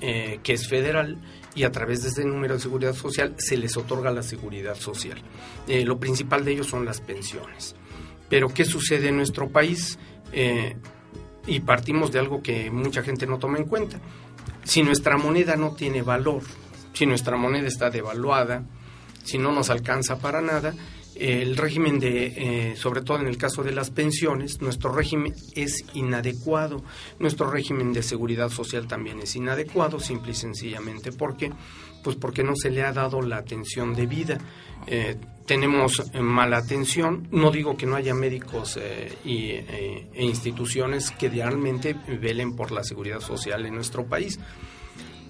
que 0.00 0.52
es 0.52 0.68
federal 0.68 1.18
y 1.58 1.64
a 1.64 1.72
través 1.72 2.04
de 2.04 2.10
ese 2.10 2.24
número 2.24 2.54
de 2.54 2.60
seguridad 2.60 2.94
social 2.94 3.34
se 3.36 3.56
les 3.56 3.76
otorga 3.76 4.12
la 4.12 4.22
seguridad 4.22 4.76
social. 4.76 5.18
Eh, 5.66 5.84
lo 5.84 5.98
principal 5.98 6.44
de 6.44 6.52
ellos 6.52 6.68
son 6.68 6.84
las 6.84 7.00
pensiones. 7.00 7.74
Pero 8.28 8.48
¿qué 8.48 8.64
sucede 8.64 9.08
en 9.08 9.16
nuestro 9.16 9.48
país? 9.48 9.98
Eh, 10.32 10.76
y 11.48 11.58
partimos 11.58 12.12
de 12.12 12.20
algo 12.20 12.42
que 12.42 12.70
mucha 12.70 13.02
gente 13.02 13.26
no 13.26 13.40
toma 13.40 13.58
en 13.58 13.64
cuenta. 13.64 13.98
Si 14.62 14.84
nuestra 14.84 15.16
moneda 15.16 15.56
no 15.56 15.74
tiene 15.74 16.02
valor, 16.02 16.42
si 16.92 17.06
nuestra 17.06 17.36
moneda 17.36 17.66
está 17.66 17.90
devaluada, 17.90 18.62
si 19.24 19.36
no 19.36 19.50
nos 19.50 19.68
alcanza 19.68 20.20
para 20.20 20.40
nada, 20.40 20.74
el 21.18 21.56
régimen 21.56 21.98
de, 21.98 22.26
eh, 22.26 22.76
sobre 22.76 23.02
todo 23.02 23.18
en 23.18 23.26
el 23.26 23.36
caso 23.36 23.62
de 23.62 23.72
las 23.72 23.90
pensiones, 23.90 24.60
nuestro 24.60 24.92
régimen 24.92 25.34
es 25.54 25.84
inadecuado. 25.94 26.82
Nuestro 27.18 27.50
régimen 27.50 27.92
de 27.92 28.02
seguridad 28.02 28.50
social 28.50 28.86
también 28.86 29.20
es 29.20 29.34
inadecuado, 29.34 29.98
simple 29.98 30.32
y 30.32 30.34
sencillamente 30.34 31.10
porque, 31.10 31.50
pues 32.04 32.16
porque 32.16 32.44
no 32.44 32.54
se 32.54 32.70
le 32.70 32.84
ha 32.84 32.92
dado 32.92 33.20
la 33.20 33.38
atención 33.38 33.94
debida. 33.94 34.38
Eh, 34.86 35.16
tenemos 35.44 36.02
mala 36.14 36.58
atención. 36.58 37.26
No 37.32 37.50
digo 37.50 37.76
que 37.76 37.86
no 37.86 37.96
haya 37.96 38.14
médicos 38.14 38.78
eh, 38.80 39.12
y, 39.24 39.50
e 39.50 40.24
instituciones 40.24 41.10
que 41.10 41.28
realmente 41.28 41.96
velen 42.20 42.54
por 42.54 42.70
la 42.70 42.84
seguridad 42.84 43.20
social 43.20 43.66
en 43.66 43.74
nuestro 43.74 44.06
país, 44.06 44.38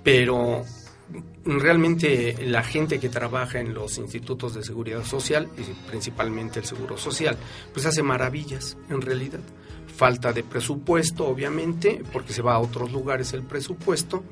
pero 0.02 0.64
realmente 1.44 2.36
la 2.44 2.62
gente 2.62 2.98
que 3.00 3.08
trabaja 3.08 3.60
en 3.60 3.74
los 3.74 3.98
institutos 3.98 4.54
de 4.54 4.62
seguridad 4.62 5.04
social, 5.04 5.48
y 5.56 5.62
principalmente 5.88 6.60
el 6.60 6.66
Seguro 6.66 6.96
Social, 6.96 7.36
pues 7.72 7.86
hace 7.86 8.02
maravillas 8.02 8.76
en 8.90 9.00
realidad. 9.00 9.40
Falta 9.96 10.32
de 10.32 10.44
presupuesto, 10.44 11.26
obviamente, 11.26 12.02
porque 12.12 12.32
se 12.32 12.42
va 12.42 12.54
a 12.54 12.58
otros 12.60 12.92
lugares 12.92 13.32
el 13.32 13.42
presupuesto 13.42 14.22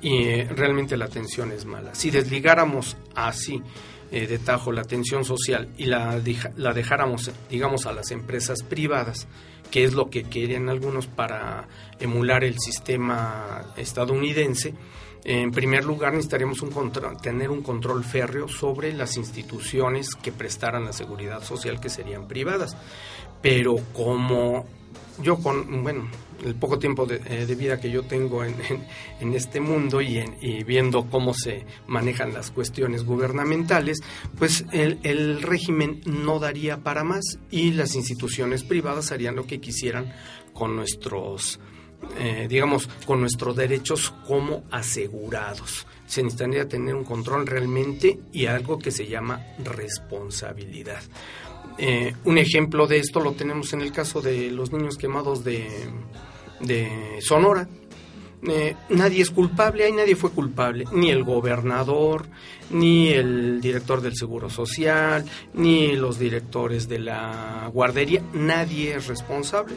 y 0.00 0.24
eh, 0.24 0.48
realmente 0.50 0.96
la 0.96 1.04
atención 1.04 1.52
es 1.52 1.64
mala. 1.64 1.94
Si 1.94 2.10
desligáramos 2.10 2.96
así 3.14 3.62
eh, 4.10 4.26
de 4.26 4.38
tajo 4.38 4.72
la 4.72 4.82
atención 4.82 5.24
social 5.24 5.68
y 5.76 5.84
la, 5.84 6.20
la 6.56 6.72
dejáramos, 6.72 7.30
digamos, 7.48 7.86
a 7.86 7.92
las 7.92 8.10
empresas 8.10 8.62
privadas, 8.62 9.28
que 9.70 9.84
es 9.84 9.94
lo 9.94 10.10
que 10.10 10.24
querían 10.24 10.68
algunos 10.68 11.06
para 11.06 11.68
emular 12.00 12.44
el 12.44 12.58
sistema 12.58 13.72
estadounidense, 13.76 14.74
en 15.24 15.52
primer 15.52 15.84
lugar, 15.84 16.12
necesitaríamos 16.12 16.62
un 16.62 16.72
tener 17.22 17.50
un 17.50 17.62
control 17.62 18.02
férreo 18.04 18.48
sobre 18.48 18.92
las 18.92 19.16
instituciones 19.16 20.14
que 20.16 20.32
prestaran 20.32 20.84
la 20.84 20.92
seguridad 20.92 21.42
social, 21.44 21.80
que 21.80 21.88
serían 21.88 22.26
privadas. 22.26 22.76
Pero 23.40 23.76
como 23.92 24.66
yo 25.22 25.36
con, 25.38 25.82
bueno, 25.82 26.08
el 26.44 26.54
poco 26.54 26.78
tiempo 26.78 27.06
de, 27.06 27.20
eh, 27.26 27.54
vida 27.54 27.78
que 27.78 27.90
yo 27.90 28.02
tengo 28.02 28.44
en, 28.44 28.54
este 29.34 29.60
mundo 29.60 30.00
y, 30.00 30.24
y, 30.40 30.64
viendo 30.64 31.08
cómo 31.08 31.34
se 31.34 31.66
manejan 31.86 32.32
las 32.32 32.50
cuestiones 32.50 33.04
gubernamentales, 33.04 34.00
pues 34.36 34.64
el, 34.72 34.98
el, 35.02 35.42
régimen 35.42 36.00
no 36.04 36.38
daría 36.38 36.78
para 36.78 37.04
más 37.04 37.38
y 37.50 37.72
las 37.72 37.94
instituciones 37.94 38.64
privadas 38.64 39.12
harían 39.12 39.36
lo 39.36 39.46
que 39.46 39.60
quisieran 39.60 40.12
con 40.52 40.74
nuestros 40.74 41.60
eh, 42.18 42.46
digamos, 42.48 42.88
con 43.06 43.20
nuestros 43.20 43.56
derechos 43.56 44.12
como 44.26 44.64
asegurados. 44.70 45.86
Se 46.06 46.22
necesitaría 46.22 46.68
tener 46.68 46.94
un 46.94 47.04
control 47.04 47.46
realmente 47.46 48.18
y 48.32 48.46
algo 48.46 48.78
que 48.78 48.90
se 48.90 49.06
llama 49.06 49.40
responsabilidad. 49.64 51.02
Eh, 51.78 52.14
un 52.24 52.38
ejemplo 52.38 52.86
de 52.86 52.98
esto 52.98 53.20
lo 53.20 53.32
tenemos 53.32 53.72
en 53.72 53.80
el 53.80 53.92
caso 53.92 54.20
de 54.20 54.50
los 54.50 54.72
niños 54.72 54.98
quemados 54.98 55.42
de, 55.42 55.68
de 56.60 57.18
Sonora. 57.20 57.66
Eh, 58.46 58.74
nadie 58.90 59.22
es 59.22 59.30
culpable, 59.30 59.84
ahí 59.84 59.92
nadie 59.92 60.16
fue 60.16 60.30
culpable, 60.30 60.84
ni 60.92 61.10
el 61.10 61.22
gobernador, 61.22 62.26
ni 62.70 63.10
el 63.10 63.60
director 63.60 64.00
del 64.00 64.16
Seguro 64.16 64.50
Social, 64.50 65.24
ni 65.54 65.94
los 65.94 66.18
directores 66.18 66.88
de 66.88 66.98
la 66.98 67.70
guardería, 67.72 68.20
nadie 68.32 68.96
es 68.96 69.06
responsable 69.06 69.74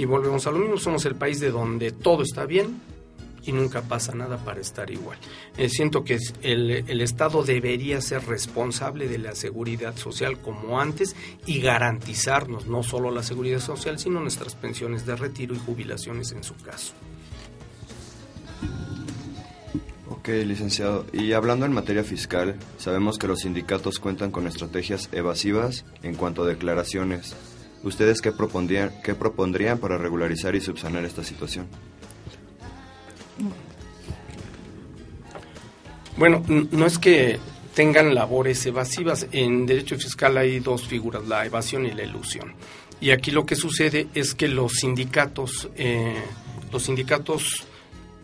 y 0.00 0.06
volvemos 0.06 0.46
a 0.46 0.50
lo 0.50 0.58
mismo, 0.58 0.78
somos 0.78 1.04
el 1.04 1.14
país 1.14 1.40
de 1.40 1.50
donde 1.50 1.90
todo 1.90 2.22
está 2.22 2.46
bien 2.46 2.80
y 3.42 3.52
nunca 3.52 3.82
pasa 3.82 4.14
nada 4.14 4.38
para 4.38 4.58
estar 4.58 4.90
igual. 4.90 5.18
Eh, 5.58 5.68
siento 5.68 6.04
que 6.04 6.18
el, 6.40 6.70
el, 6.70 7.02
Estado 7.02 7.42
debería 7.42 8.00
ser 8.00 8.24
responsable 8.24 9.08
de 9.08 9.18
la 9.18 9.34
seguridad 9.34 9.94
social 9.96 10.40
como 10.40 10.80
antes 10.80 11.14
y 11.44 11.60
garantizarnos 11.60 12.66
no 12.66 12.82
solo 12.82 13.10
la 13.10 13.22
seguridad 13.22 13.60
social, 13.60 13.98
sino 13.98 14.20
nuestras 14.20 14.54
pensiones 14.54 15.04
de 15.04 15.16
retiro 15.16 15.54
y 15.54 15.58
jubilaciones 15.58 16.32
en 16.32 16.44
su 16.44 16.54
caso. 16.56 16.94
Ok, 20.08 20.28
licenciado. 20.46 21.04
Y 21.12 21.32
hablando 21.32 21.66
en 21.66 21.74
materia 21.74 22.04
fiscal, 22.04 22.56
sabemos 22.78 23.18
que 23.18 23.26
los 23.26 23.40
sindicatos 23.40 23.98
cuentan 23.98 24.30
con 24.30 24.46
estrategias 24.46 25.10
evasivas 25.12 25.84
en 26.02 26.14
cuanto 26.14 26.44
a 26.44 26.46
declaraciones. 26.46 27.36
¿Ustedes 27.82 28.20
qué 28.20 28.32
propondrían, 28.32 28.92
qué 29.02 29.14
propondrían 29.14 29.78
para 29.78 29.96
regularizar 29.96 30.54
y 30.54 30.60
subsanar 30.60 31.04
esta 31.04 31.24
situación? 31.24 31.66
Bueno, 36.16 36.44
no 36.48 36.86
es 36.86 36.98
que 36.98 37.38
tengan 37.74 38.14
labores 38.14 38.66
evasivas. 38.66 39.26
En 39.32 39.64
derecho 39.64 39.96
fiscal 39.96 40.36
hay 40.36 40.60
dos 40.60 40.86
figuras, 40.86 41.26
la 41.26 41.46
evasión 41.46 41.86
y 41.86 41.92
la 41.92 42.02
ilusión. 42.02 42.52
Y 43.00 43.10
aquí 43.12 43.30
lo 43.30 43.46
que 43.46 43.56
sucede 43.56 44.08
es 44.14 44.34
que 44.34 44.48
los 44.48 44.74
sindicatos, 44.74 45.70
eh, 45.76 46.22
los 46.70 46.82
sindicatos 46.82 47.66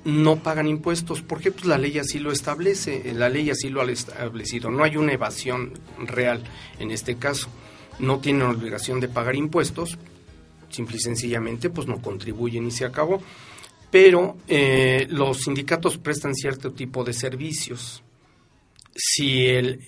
no 0.05 0.37
pagan 0.37 0.69
impuestos. 0.69 1.23
porque 1.23 1.51
Pues 1.51 1.65
la 1.65 1.79
ley 1.79 1.99
así 1.99 2.19
lo 2.19 2.33
establece, 2.33 3.15
la 3.15 3.31
ley 3.31 3.49
así 3.49 3.71
lo 3.71 3.81
ha 3.81 3.91
establecido. 3.91 4.71
No 4.71 4.85
hay 4.85 4.99
una 4.99 5.15
evasión 5.15 5.73
real 5.99 6.45
en 6.79 6.91
este 6.91 7.17
caso. 7.17 7.49
No 7.99 8.19
tienen 8.19 8.43
obligación 8.43 9.01
de 9.01 9.09
pagar 9.09 9.37
impuestos, 9.37 9.99
simple 10.69 10.97
y 10.97 11.01
sencillamente 11.01 11.71
pues 11.71 11.87
no 11.87 12.01
contribuyen 12.01 12.67
y 12.67 12.71
se 12.71 12.85
acabó. 12.85 13.23
Pero 13.91 14.37
eh, 14.49 15.07
los 15.11 15.43
sindicatos 15.43 15.97
prestan 15.99 16.35
cierto 16.35 16.73
tipo 16.73 17.05
de 17.05 17.13
servicios. 17.13 18.03
Si, 18.95 19.47
el, 19.47 19.81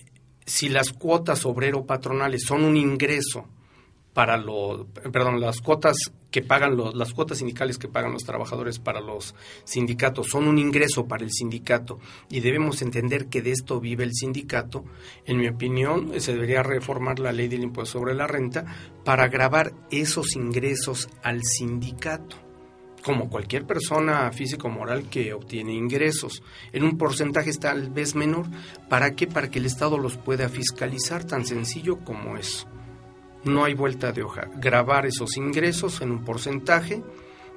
si 0.45 0.69
las 0.69 0.93
cuotas 0.93 1.45
obrero-patronales 1.45 2.43
son 2.43 2.63
un 2.63 2.77
ingreso 2.77 3.45
para 4.13 4.37
los, 4.37 4.85
perdón, 5.11 5.39
las 5.39 5.61
cuotas 5.61 5.95
que 6.31 6.41
pagan 6.41 6.75
los, 6.75 6.95
las 6.95 7.13
cuotas 7.13 7.39
sindicales 7.39 7.77
que 7.77 7.87
pagan 7.87 8.13
los 8.13 8.23
trabajadores 8.23 8.79
para 8.79 9.01
los 9.01 9.35
sindicatos 9.63 10.27
son 10.27 10.47
un 10.47 10.57
ingreso 10.57 11.07
para 11.07 11.23
el 11.23 11.31
sindicato 11.31 11.99
y 12.29 12.39
debemos 12.39 12.81
entender 12.81 13.27
que 13.27 13.41
de 13.41 13.51
esto 13.51 13.79
vive 13.79 14.03
el 14.03 14.13
sindicato, 14.13 14.85
en 15.25 15.37
mi 15.37 15.47
opinión 15.47 16.19
se 16.19 16.33
debería 16.33 16.63
reformar 16.63 17.19
la 17.19 17.31
ley 17.31 17.47
del 17.47 17.63
impuesto 17.63 17.99
sobre 17.99 18.13
la 18.13 18.27
renta 18.27 18.65
para 19.03 19.27
grabar 19.27 19.73
esos 19.89 20.35
ingresos 20.35 21.09
al 21.23 21.43
sindicato 21.43 22.49
como 23.03 23.29
cualquier 23.29 23.65
persona 23.65 24.29
físico 24.31 24.67
o 24.67 24.71
moral 24.71 25.09
que 25.09 25.33
obtiene 25.33 25.73
ingresos, 25.73 26.43
en 26.73 26.83
un 26.83 26.97
porcentaje 26.97 27.51
tal 27.53 27.89
vez 27.89 28.13
menor. 28.13 28.47
¿Para 28.89 29.15
qué? 29.15 29.25
Para 29.25 29.49
que 29.49 29.59
el 29.59 29.65
Estado 29.65 29.97
los 29.97 30.17
pueda 30.17 30.49
fiscalizar, 30.49 31.23
tan 31.23 31.45
sencillo 31.45 31.99
como 32.03 32.37
eso. 32.37 32.67
No 33.43 33.63
hay 33.63 33.73
vuelta 33.73 34.11
de 34.11 34.23
hoja. 34.23 34.49
Grabar 34.57 35.05
esos 35.05 35.37
ingresos 35.37 36.01
en 36.01 36.11
un 36.11 36.23
porcentaje 36.23 37.01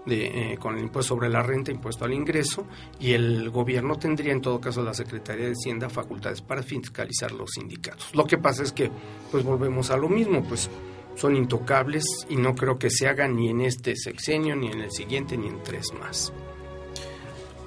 de, 0.06 0.52
eh, 0.52 0.58
con 0.58 0.76
el 0.76 0.84
impuesto 0.84 1.14
sobre 1.14 1.28
la 1.28 1.42
renta, 1.42 1.70
impuesto 1.70 2.04
al 2.04 2.12
ingreso, 2.12 2.66
y 2.98 3.12
el 3.12 3.50
gobierno 3.50 3.96
tendría, 3.96 4.32
en 4.32 4.40
todo 4.40 4.60
caso, 4.60 4.82
la 4.82 4.94
Secretaría 4.94 5.46
de 5.46 5.52
Hacienda, 5.52 5.88
facultades 5.88 6.40
para 6.40 6.62
fiscalizar 6.62 7.32
los 7.32 7.50
sindicatos. 7.52 8.14
Lo 8.14 8.24
que 8.24 8.38
pasa 8.38 8.62
es 8.62 8.72
que, 8.72 8.90
pues 9.30 9.44
volvemos 9.44 9.90
a 9.90 9.96
lo 9.96 10.08
mismo, 10.08 10.42
pues 10.42 10.70
son 11.14 11.36
intocables 11.36 12.04
y 12.28 12.36
no 12.36 12.54
creo 12.54 12.78
que 12.78 12.90
se 12.90 13.06
haga 13.06 13.28
ni 13.28 13.48
en 13.48 13.60
este 13.60 13.96
sexenio, 13.96 14.56
ni 14.56 14.68
en 14.68 14.80
el 14.80 14.90
siguiente, 14.90 15.36
ni 15.36 15.48
en 15.48 15.62
tres 15.62 15.92
más. 15.98 16.32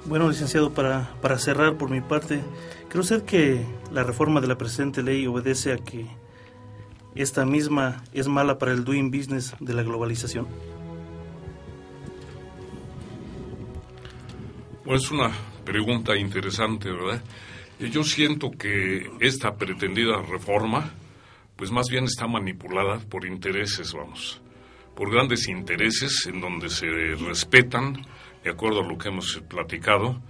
Bueno, 0.04 0.28
licenciado, 0.28 0.72
para, 0.72 1.14
para 1.20 1.38
cerrar 1.38 1.76
por 1.76 1.90
mi 1.90 2.00
parte, 2.00 2.40
¿cree 2.88 3.00
usted 3.00 3.24
que 3.24 3.64
la 3.92 4.04
reforma 4.04 4.40
de 4.40 4.46
la 4.46 4.58
presente 4.58 5.02
ley 5.02 5.26
obedece 5.26 5.72
a 5.72 5.78
que 5.78 6.06
esta 7.16 7.44
misma 7.44 8.02
es 8.12 8.28
mala 8.28 8.58
para 8.58 8.72
el 8.72 8.84
doing 8.84 9.10
business 9.10 9.54
de 9.60 9.74
la 9.74 9.82
globalización? 9.82 10.46
Bueno, 14.84 15.00
es 15.00 15.10
una 15.10 15.32
pregunta 15.64 16.16
interesante, 16.16 16.90
¿verdad? 16.90 17.22
Eh, 17.80 17.90
Yo 17.90 18.04
siento 18.04 18.50
que 18.52 19.10
esta 19.20 19.56
pretendida 19.56 20.22
reforma, 20.22 20.92
pues 21.56 21.72
más 21.72 21.88
bien 21.88 22.04
está 22.04 22.26
manipulada 22.28 23.00
por 23.00 23.26
intereses, 23.26 23.92
vamos, 23.92 24.40
por 24.94 25.10
grandes 25.10 25.48
intereses 25.48 26.26
en 26.26 26.40
donde 26.40 26.68
se 26.68 26.86
respetan, 27.16 27.94
de 28.44 28.50
acuerdo 28.50 28.80
a 28.80 28.88
lo 28.88 28.96
que 28.96 29.08
hemos 29.08 29.42
platicado 29.48 30.20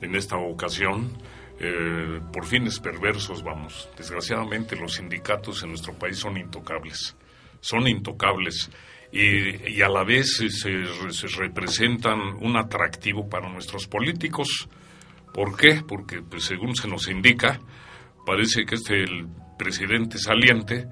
en 0.00 0.14
esta 0.14 0.36
ocasión, 0.36 1.12
eh, 1.60 2.20
por 2.32 2.46
fines 2.46 2.78
perversos, 2.78 3.42
vamos. 3.42 3.88
Desgraciadamente 3.96 4.76
los 4.76 4.94
sindicatos 4.94 5.62
en 5.62 5.70
nuestro 5.70 5.94
país 5.98 6.18
son 6.18 6.36
intocables, 6.36 7.16
son 7.60 7.88
intocables 7.88 8.70
y, 9.10 9.80
a 9.80 9.88
la 9.88 10.04
vez 10.04 10.36
se 10.36 11.26
representan 11.38 12.20
un 12.40 12.56
atractivo 12.56 13.28
para 13.28 13.48
nuestros 13.48 13.86
políticos. 13.86 14.68
¿Por 15.32 15.56
qué? 15.56 15.82
Porque 15.86 16.22
pues, 16.22 16.44
según 16.44 16.74
se 16.74 16.88
nos 16.88 17.08
indica, 17.08 17.60
parece 18.24 18.64
que 18.64 18.74
este 18.74 19.02
el 19.02 19.26
presidente 19.58 20.18
saliente 20.18 20.86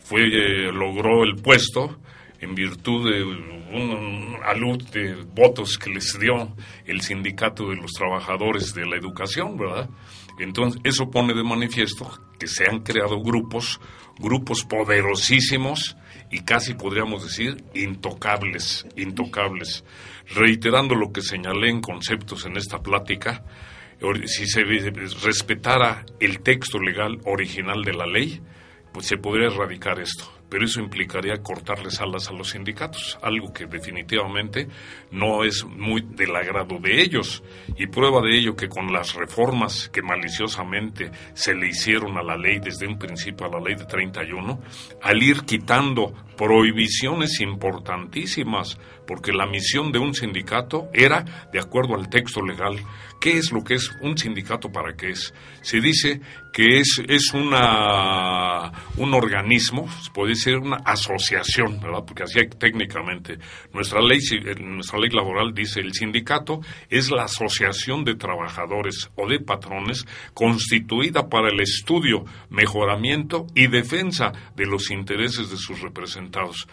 fue 0.00 0.22
eh, 0.22 0.72
logró 0.72 1.22
el 1.22 1.36
puesto 1.36 2.00
en 2.40 2.54
virtud 2.54 3.10
de 3.10 3.24
un 3.24 4.36
alud 4.44 4.82
de 4.90 5.14
votos 5.34 5.76
que 5.76 5.90
les 5.90 6.18
dio 6.18 6.54
el 6.86 7.00
sindicato 7.00 7.68
de 7.68 7.76
los 7.76 7.92
trabajadores 7.92 8.74
de 8.74 8.86
la 8.86 8.96
educación, 8.96 9.56
¿verdad? 9.58 9.90
Entonces, 10.38 10.80
eso 10.84 11.10
pone 11.10 11.34
de 11.34 11.42
manifiesto 11.42 12.10
que 12.38 12.46
se 12.46 12.64
han 12.68 12.80
creado 12.80 13.20
grupos, 13.20 13.80
grupos 14.18 14.64
poderosísimos 14.64 15.96
y 16.30 16.40
casi 16.40 16.74
podríamos 16.74 17.24
decir 17.24 17.64
intocables, 17.74 18.86
intocables. 18.96 19.84
Reiterando 20.34 20.94
lo 20.94 21.12
que 21.12 21.22
señalé 21.22 21.70
en 21.70 21.80
conceptos 21.80 22.46
en 22.46 22.56
esta 22.56 22.78
plática, 22.78 23.44
si 24.26 24.46
se 24.46 24.62
respetara 24.62 26.06
el 26.20 26.40
texto 26.40 26.78
legal 26.78 27.18
original 27.24 27.82
de 27.82 27.94
la 27.94 28.06
ley, 28.06 28.40
pues 28.92 29.06
se 29.06 29.16
podría 29.16 29.48
erradicar 29.48 29.98
esto. 29.98 30.37
Pero 30.48 30.64
eso 30.64 30.80
implicaría 30.80 31.42
cortarles 31.42 32.00
alas 32.00 32.28
a 32.28 32.32
los 32.32 32.50
sindicatos, 32.50 33.18
algo 33.22 33.52
que 33.52 33.66
definitivamente 33.66 34.68
no 35.10 35.44
es 35.44 35.64
muy 35.64 36.00
del 36.02 36.34
agrado 36.34 36.78
de 36.78 37.00
ellos. 37.00 37.42
Y 37.76 37.86
prueba 37.86 38.22
de 38.22 38.36
ello 38.36 38.56
que 38.56 38.68
con 38.68 38.92
las 38.92 39.14
reformas 39.14 39.88
que 39.88 40.02
maliciosamente 40.02 41.10
se 41.34 41.54
le 41.54 41.68
hicieron 41.68 42.16
a 42.16 42.22
la 42.22 42.36
ley 42.36 42.58
desde 42.58 42.86
un 42.86 42.98
principio, 42.98 43.46
a 43.46 43.50
la 43.50 43.60
ley 43.60 43.74
de 43.74 43.84
31, 43.84 44.60
al 45.02 45.22
ir 45.22 45.42
quitando 45.44 46.14
prohibiciones 46.36 47.40
importantísimas, 47.40 48.78
porque 49.08 49.32
la 49.32 49.46
misión 49.46 49.90
de 49.90 49.98
un 49.98 50.12
sindicato 50.12 50.90
era 50.92 51.48
de 51.50 51.58
acuerdo 51.58 51.94
al 51.94 52.10
texto 52.10 52.42
legal. 52.42 52.76
¿Qué 53.18 53.38
es 53.38 53.50
lo 53.50 53.64
que 53.64 53.74
es 53.74 53.90
un 54.02 54.18
sindicato 54.18 54.70
para 54.70 54.94
qué 54.94 55.10
es? 55.10 55.32
Se 55.62 55.80
dice 55.80 56.20
que 56.52 56.78
es, 56.78 57.02
es 57.08 57.32
una, 57.32 58.70
un 58.98 59.14
organismo, 59.14 59.88
puede 60.12 60.34
ser 60.34 60.58
una 60.58 60.76
asociación, 60.84 61.80
¿verdad? 61.80 62.04
Porque 62.06 62.24
así 62.24 62.38
hay 62.38 62.48
técnicamente. 62.48 63.38
Nuestra 63.72 64.02
ley, 64.02 64.18
eh, 64.30 64.54
nuestra 64.60 64.98
ley 64.98 65.08
laboral 65.10 65.54
dice 65.54 65.80
el 65.80 65.94
sindicato 65.94 66.60
es 66.90 67.10
la 67.10 67.24
asociación 67.24 68.04
de 68.04 68.14
trabajadores 68.14 69.10
o 69.16 69.26
de 69.26 69.40
patrones 69.40 70.04
constituida 70.34 71.30
para 71.30 71.48
el 71.48 71.60
estudio, 71.60 72.26
mejoramiento 72.50 73.46
y 73.54 73.68
defensa 73.68 74.32
de 74.54 74.66
los 74.66 74.90
intereses 74.90 75.50
de 75.50 75.56
sus 75.56 75.80
representados 75.80 76.68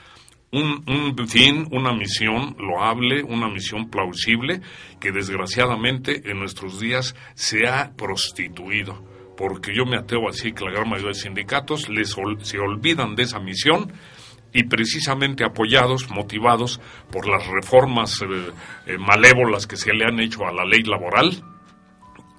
un, 0.52 0.84
un 0.88 1.28
fin, 1.28 1.68
una 1.72 1.94
misión 1.94 2.56
loable, 2.60 3.24
una 3.24 3.50
misión 3.50 3.90
plausible, 3.90 4.62
que 5.00 5.12
desgraciadamente 5.12 6.30
en 6.30 6.40
nuestros 6.40 6.80
días 6.80 7.16
se 7.34 7.68
ha 7.68 7.92
prostituido. 7.96 9.04
Porque 9.38 9.76
yo 9.76 9.86
me 9.86 9.98
atrevo 9.98 10.30
así 10.30 10.54
que 10.54 10.64
la 10.64 10.72
gran 10.72 10.90
mayoría 10.90 11.10
de 11.10 11.16
sindicatos 11.16 11.90
les 11.90 12.16
se 12.42 12.60
olvidan 12.60 13.16
de 13.16 13.24
esa 13.24 13.40
misión 13.40 13.92
y 14.54 14.64
precisamente 14.64 15.44
apoyados, 15.44 16.10
motivados 16.10 16.80
por 17.12 17.28
las 17.28 17.46
reformas 17.46 18.22
eh, 18.22 18.52
eh, 18.88 18.98
malévolas 18.98 19.68
que 19.68 19.76
se 19.76 19.94
le 19.94 20.06
han 20.06 20.22
hecho 20.22 20.46
a 20.46 20.54
la 20.54 20.64
ley 20.64 20.84
laboral, 20.84 21.44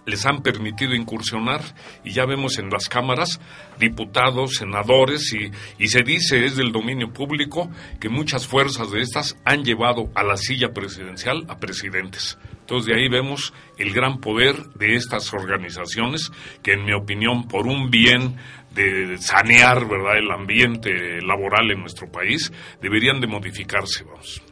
les 0.06 0.24
han 0.24 0.42
permitido 0.42 0.94
incursionar 0.94 1.60
y 2.04 2.12
ya 2.12 2.24
vemos 2.24 2.58
en 2.58 2.70
las 2.70 2.88
cámaras 2.88 3.40
diputados, 3.78 4.54
senadores 4.54 5.32
y, 5.34 5.50
y 5.82 5.88
se 5.88 6.02
dice 6.02 6.46
es 6.46 6.56
del 6.56 6.72
dominio 6.72 7.12
público 7.12 7.70
que 8.00 8.08
muchas 8.08 8.46
fuerzas 8.46 8.90
de 8.90 9.02
estas 9.02 9.36
han 9.44 9.64
llevado 9.64 10.10
a 10.14 10.22
la 10.22 10.36
silla 10.36 10.72
presidencial 10.72 11.44
a 11.48 11.58
presidentes. 11.58 12.38
Entonces 12.60 12.86
de 12.86 13.00
ahí 13.00 13.08
vemos 13.08 13.52
el 13.78 13.92
gran 13.92 14.20
poder 14.20 14.56
de 14.74 14.94
estas 14.94 15.32
organizaciones 15.34 16.30
que 16.62 16.72
en 16.72 16.84
mi 16.84 16.92
opinión 16.92 17.46
por 17.48 17.66
un 17.66 17.90
bien 17.90 18.36
de 18.74 19.16
sanear 19.18 19.88
verdad 19.88 20.18
el 20.18 20.30
ambiente 20.30 21.20
laboral 21.22 21.70
en 21.70 21.80
nuestro 21.80 22.10
país 22.10 22.52
deberían 22.80 23.20
de 23.20 23.26
modificarse 23.26 24.04
vamos 24.04 24.42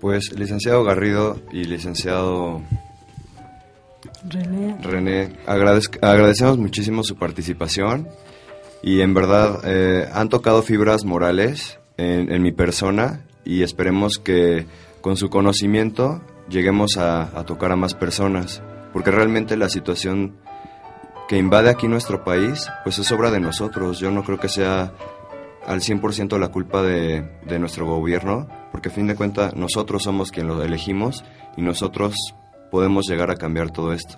Pues, 0.00 0.32
licenciado 0.38 0.84
Garrido 0.84 1.40
y 1.52 1.64
licenciado 1.64 2.62
René, 4.28 4.76
René, 4.82 5.32
agradecemos 5.46 6.58
muchísimo 6.58 7.02
su 7.02 7.16
participación 7.16 8.08
y 8.82 9.00
en 9.00 9.14
verdad 9.14 9.60
eh, 9.64 10.08
han 10.12 10.28
tocado 10.28 10.62
fibras 10.62 11.04
morales 11.04 11.78
en, 11.96 12.42
mi 12.42 12.52
persona 12.52 13.20
y 13.44 13.62
esperemos 13.62 14.18
que 14.18 14.66
con 15.00 15.16
su 15.16 15.28
conocimiento 15.28 16.22
lleguemos 16.48 16.96
a, 16.96 17.44
tocar 17.46 17.72
a 17.72 17.76
más 17.76 17.94
personas. 17.94 18.62
porque 18.92 19.10
realmente 19.10 19.56
la 19.56 19.68
situación 19.68 20.36
que 21.28 21.36
invade 21.36 21.70
aquí 21.70 21.86
nuestro 21.86 22.24
país, 22.24 22.68
pues 22.82 22.98
es 22.98 23.12
obra 23.12 23.30
de 23.30 23.38
nosotros. 23.38 24.00
Yo 24.00 24.10
no 24.10 24.24
creo 24.24 24.40
que 24.40 24.48
sea 24.48 24.92
al 25.64 25.80
100% 25.80 26.38
la 26.38 26.48
culpa 26.48 26.82
de, 26.82 27.30
de, 27.46 27.58
nuestro 27.60 27.86
gobierno, 27.86 28.48
porque 28.72 28.88
a 28.88 28.92
fin 28.92 29.06
de 29.06 29.14
cuentas 29.14 29.54
nosotros 29.54 30.02
somos 30.02 30.32
quien 30.32 30.48
lo 30.48 30.60
elegimos 30.60 31.24
y 31.56 31.62
nosotros 31.62 32.34
podemos 32.70 33.08
llegar 33.08 33.30
a 33.30 33.36
cambiar 33.36 33.70
todo 33.70 33.92
esto. 33.92 34.16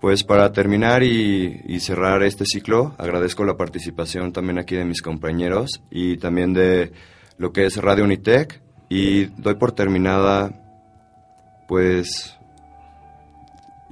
Pues 0.00 0.22
para 0.22 0.52
terminar 0.52 1.02
y, 1.02 1.80
cerrar 1.80 2.22
este 2.22 2.44
ciclo, 2.44 2.94
agradezco 2.98 3.44
la 3.44 3.56
participación 3.56 4.32
también 4.32 4.58
aquí 4.58 4.74
de 4.74 4.84
mis 4.84 5.00
compañeros 5.00 5.82
y 5.90 6.18
también 6.18 6.52
de 6.52 6.92
lo 7.38 7.52
que 7.52 7.64
es 7.64 7.78
Radio 7.78 8.04
Unitec 8.04 8.60
y 8.90 9.24
doy 9.40 9.54
por 9.54 9.72
terminada 9.72 10.60
pues 11.66 12.36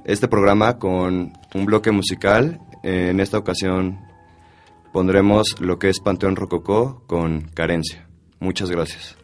este 0.05 0.27
programa 0.27 0.77
con 0.77 1.33
un 1.55 1.65
bloque 1.65 1.91
musical. 1.91 2.59
En 2.83 3.19
esta 3.19 3.39
ocasión 3.39 3.99
pondremos 4.91 5.59
lo 5.59 5.79
que 5.79 5.89
es 5.89 5.99
Panteón 5.99 6.35
Rococó 6.35 7.03
con 7.07 7.41
Carencia. 7.55 8.07
Muchas 8.39 8.69
gracias. 8.69 9.22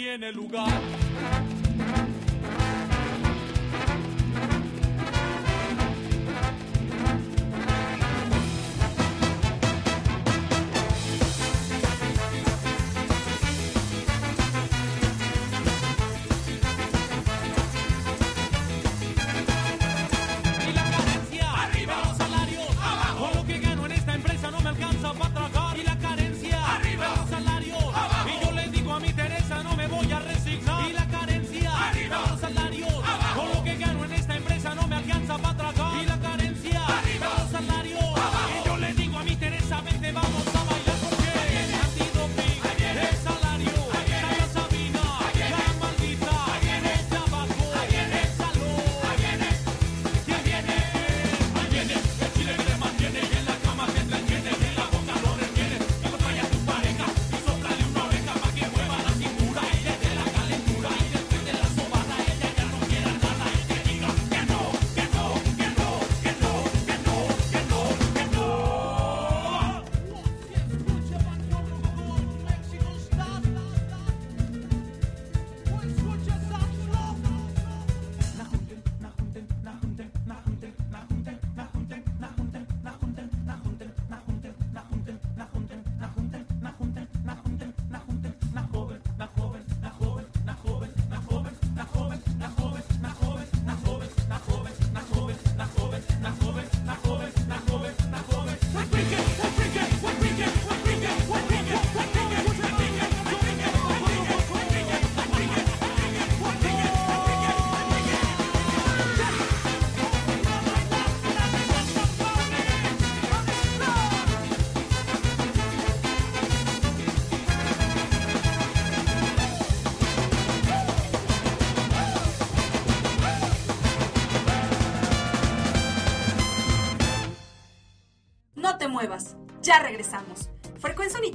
Tiene 0.00 0.32
lugar. 0.32 0.70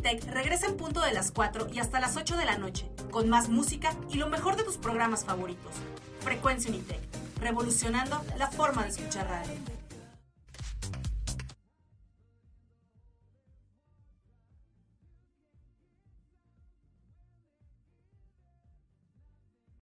Unitec 0.06 0.32
regresa 0.32 0.68
en 0.68 0.78
punto 0.78 1.02
de 1.02 1.14
las 1.14 1.32
4 1.32 1.70
y 1.74 1.80
hasta 1.80 2.00
las 2.00 2.16
8 2.16 2.38
de 2.38 2.46
la 2.46 2.60
noche, 2.60 2.88
con 3.10 3.28
más 3.28 3.50
música 3.50 3.96
y 4.12 4.18
lo 4.18 4.28
mejor 4.28 4.56
de 4.56 4.64
tus 4.64 4.78
programas 4.78 5.26
favoritos. 5.26 5.72
Frecuencia 6.20 6.70
Unitec, 6.70 7.02
revolucionando 7.42 8.22
la 8.38 8.48
forma 8.48 8.84
de 8.84 8.90
escuchar 8.90 9.28
radio. 9.28 9.85